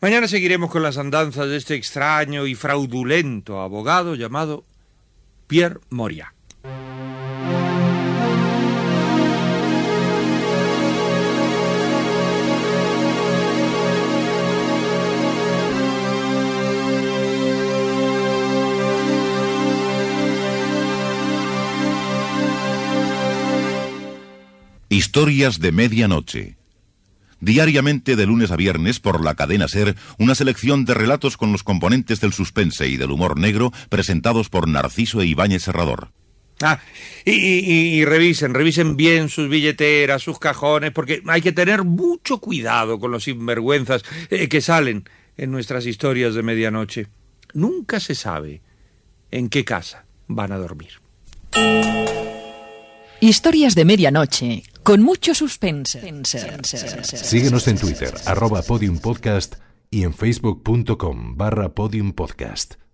mañana 0.00 0.28
seguiremos 0.28 0.70
con 0.70 0.84
las 0.84 0.98
andanzas 0.98 1.48
de 1.48 1.56
este 1.56 1.74
extraño 1.74 2.46
y 2.46 2.54
fraudulento 2.54 3.60
abogado 3.60 4.14
llamado 4.14 4.64
Pierre 5.48 5.80
Moria. 5.90 6.35
Historias 25.16 25.60
de 25.60 25.72
Medianoche. 25.72 26.56
Diariamente 27.40 28.16
de 28.16 28.26
lunes 28.26 28.50
a 28.50 28.56
viernes 28.56 29.00
por 29.00 29.24
la 29.24 29.34
cadena 29.34 29.66
Ser, 29.66 29.96
una 30.18 30.34
selección 30.34 30.84
de 30.84 30.92
relatos 30.92 31.38
con 31.38 31.52
los 31.52 31.62
componentes 31.62 32.20
del 32.20 32.34
suspense 32.34 32.86
y 32.86 32.98
del 32.98 33.10
humor 33.10 33.38
negro 33.38 33.72
presentados 33.88 34.50
por 34.50 34.68
Narciso 34.68 35.22
e 35.22 35.26
Ibáñez 35.26 35.62
Serrador. 35.62 36.10
Ah, 36.60 36.80
y, 37.24 38.04
revisen, 38.04 38.52
revisen 38.52 38.98
bien 38.98 39.30
sus 39.30 39.48
billeteras, 39.48 40.22
sus 40.22 40.38
cajones, 40.38 40.92
porque 40.92 41.22
hay 41.28 41.40
que 41.40 41.52
tener 41.52 41.84
mucho 41.84 42.36
cuidado 42.36 43.00
con 43.00 43.10
los 43.10 43.24
sinvergüenzas 43.24 44.02
eh, 44.28 44.50
que 44.50 44.60
salen 44.60 45.08
en 45.38 45.50
nuestras 45.50 45.86
historias 45.86 46.34
de 46.34 46.42
medianoche. 46.42 47.06
Nunca 47.54 48.00
se 48.00 48.14
sabe 48.14 48.60
en 49.30 49.48
qué 49.48 49.64
casa 49.64 50.04
van 50.28 50.52
a 50.52 50.58
dormir. 50.58 51.00
Historias 53.22 53.74
de 53.74 53.86
medianoche, 53.86 54.62
con 54.86 55.02
mucho 55.02 55.34
suspense. 55.34 56.00
Síguenos 57.02 57.66
en 57.66 57.76
Twitter, 57.76 58.14
arroba 58.24 58.62
podiumpodcast 58.62 59.56
y 59.90 60.04
en 60.04 60.14
facebook.com 60.14 61.36
barra 61.36 61.74
podiumpodcast. 61.74 62.85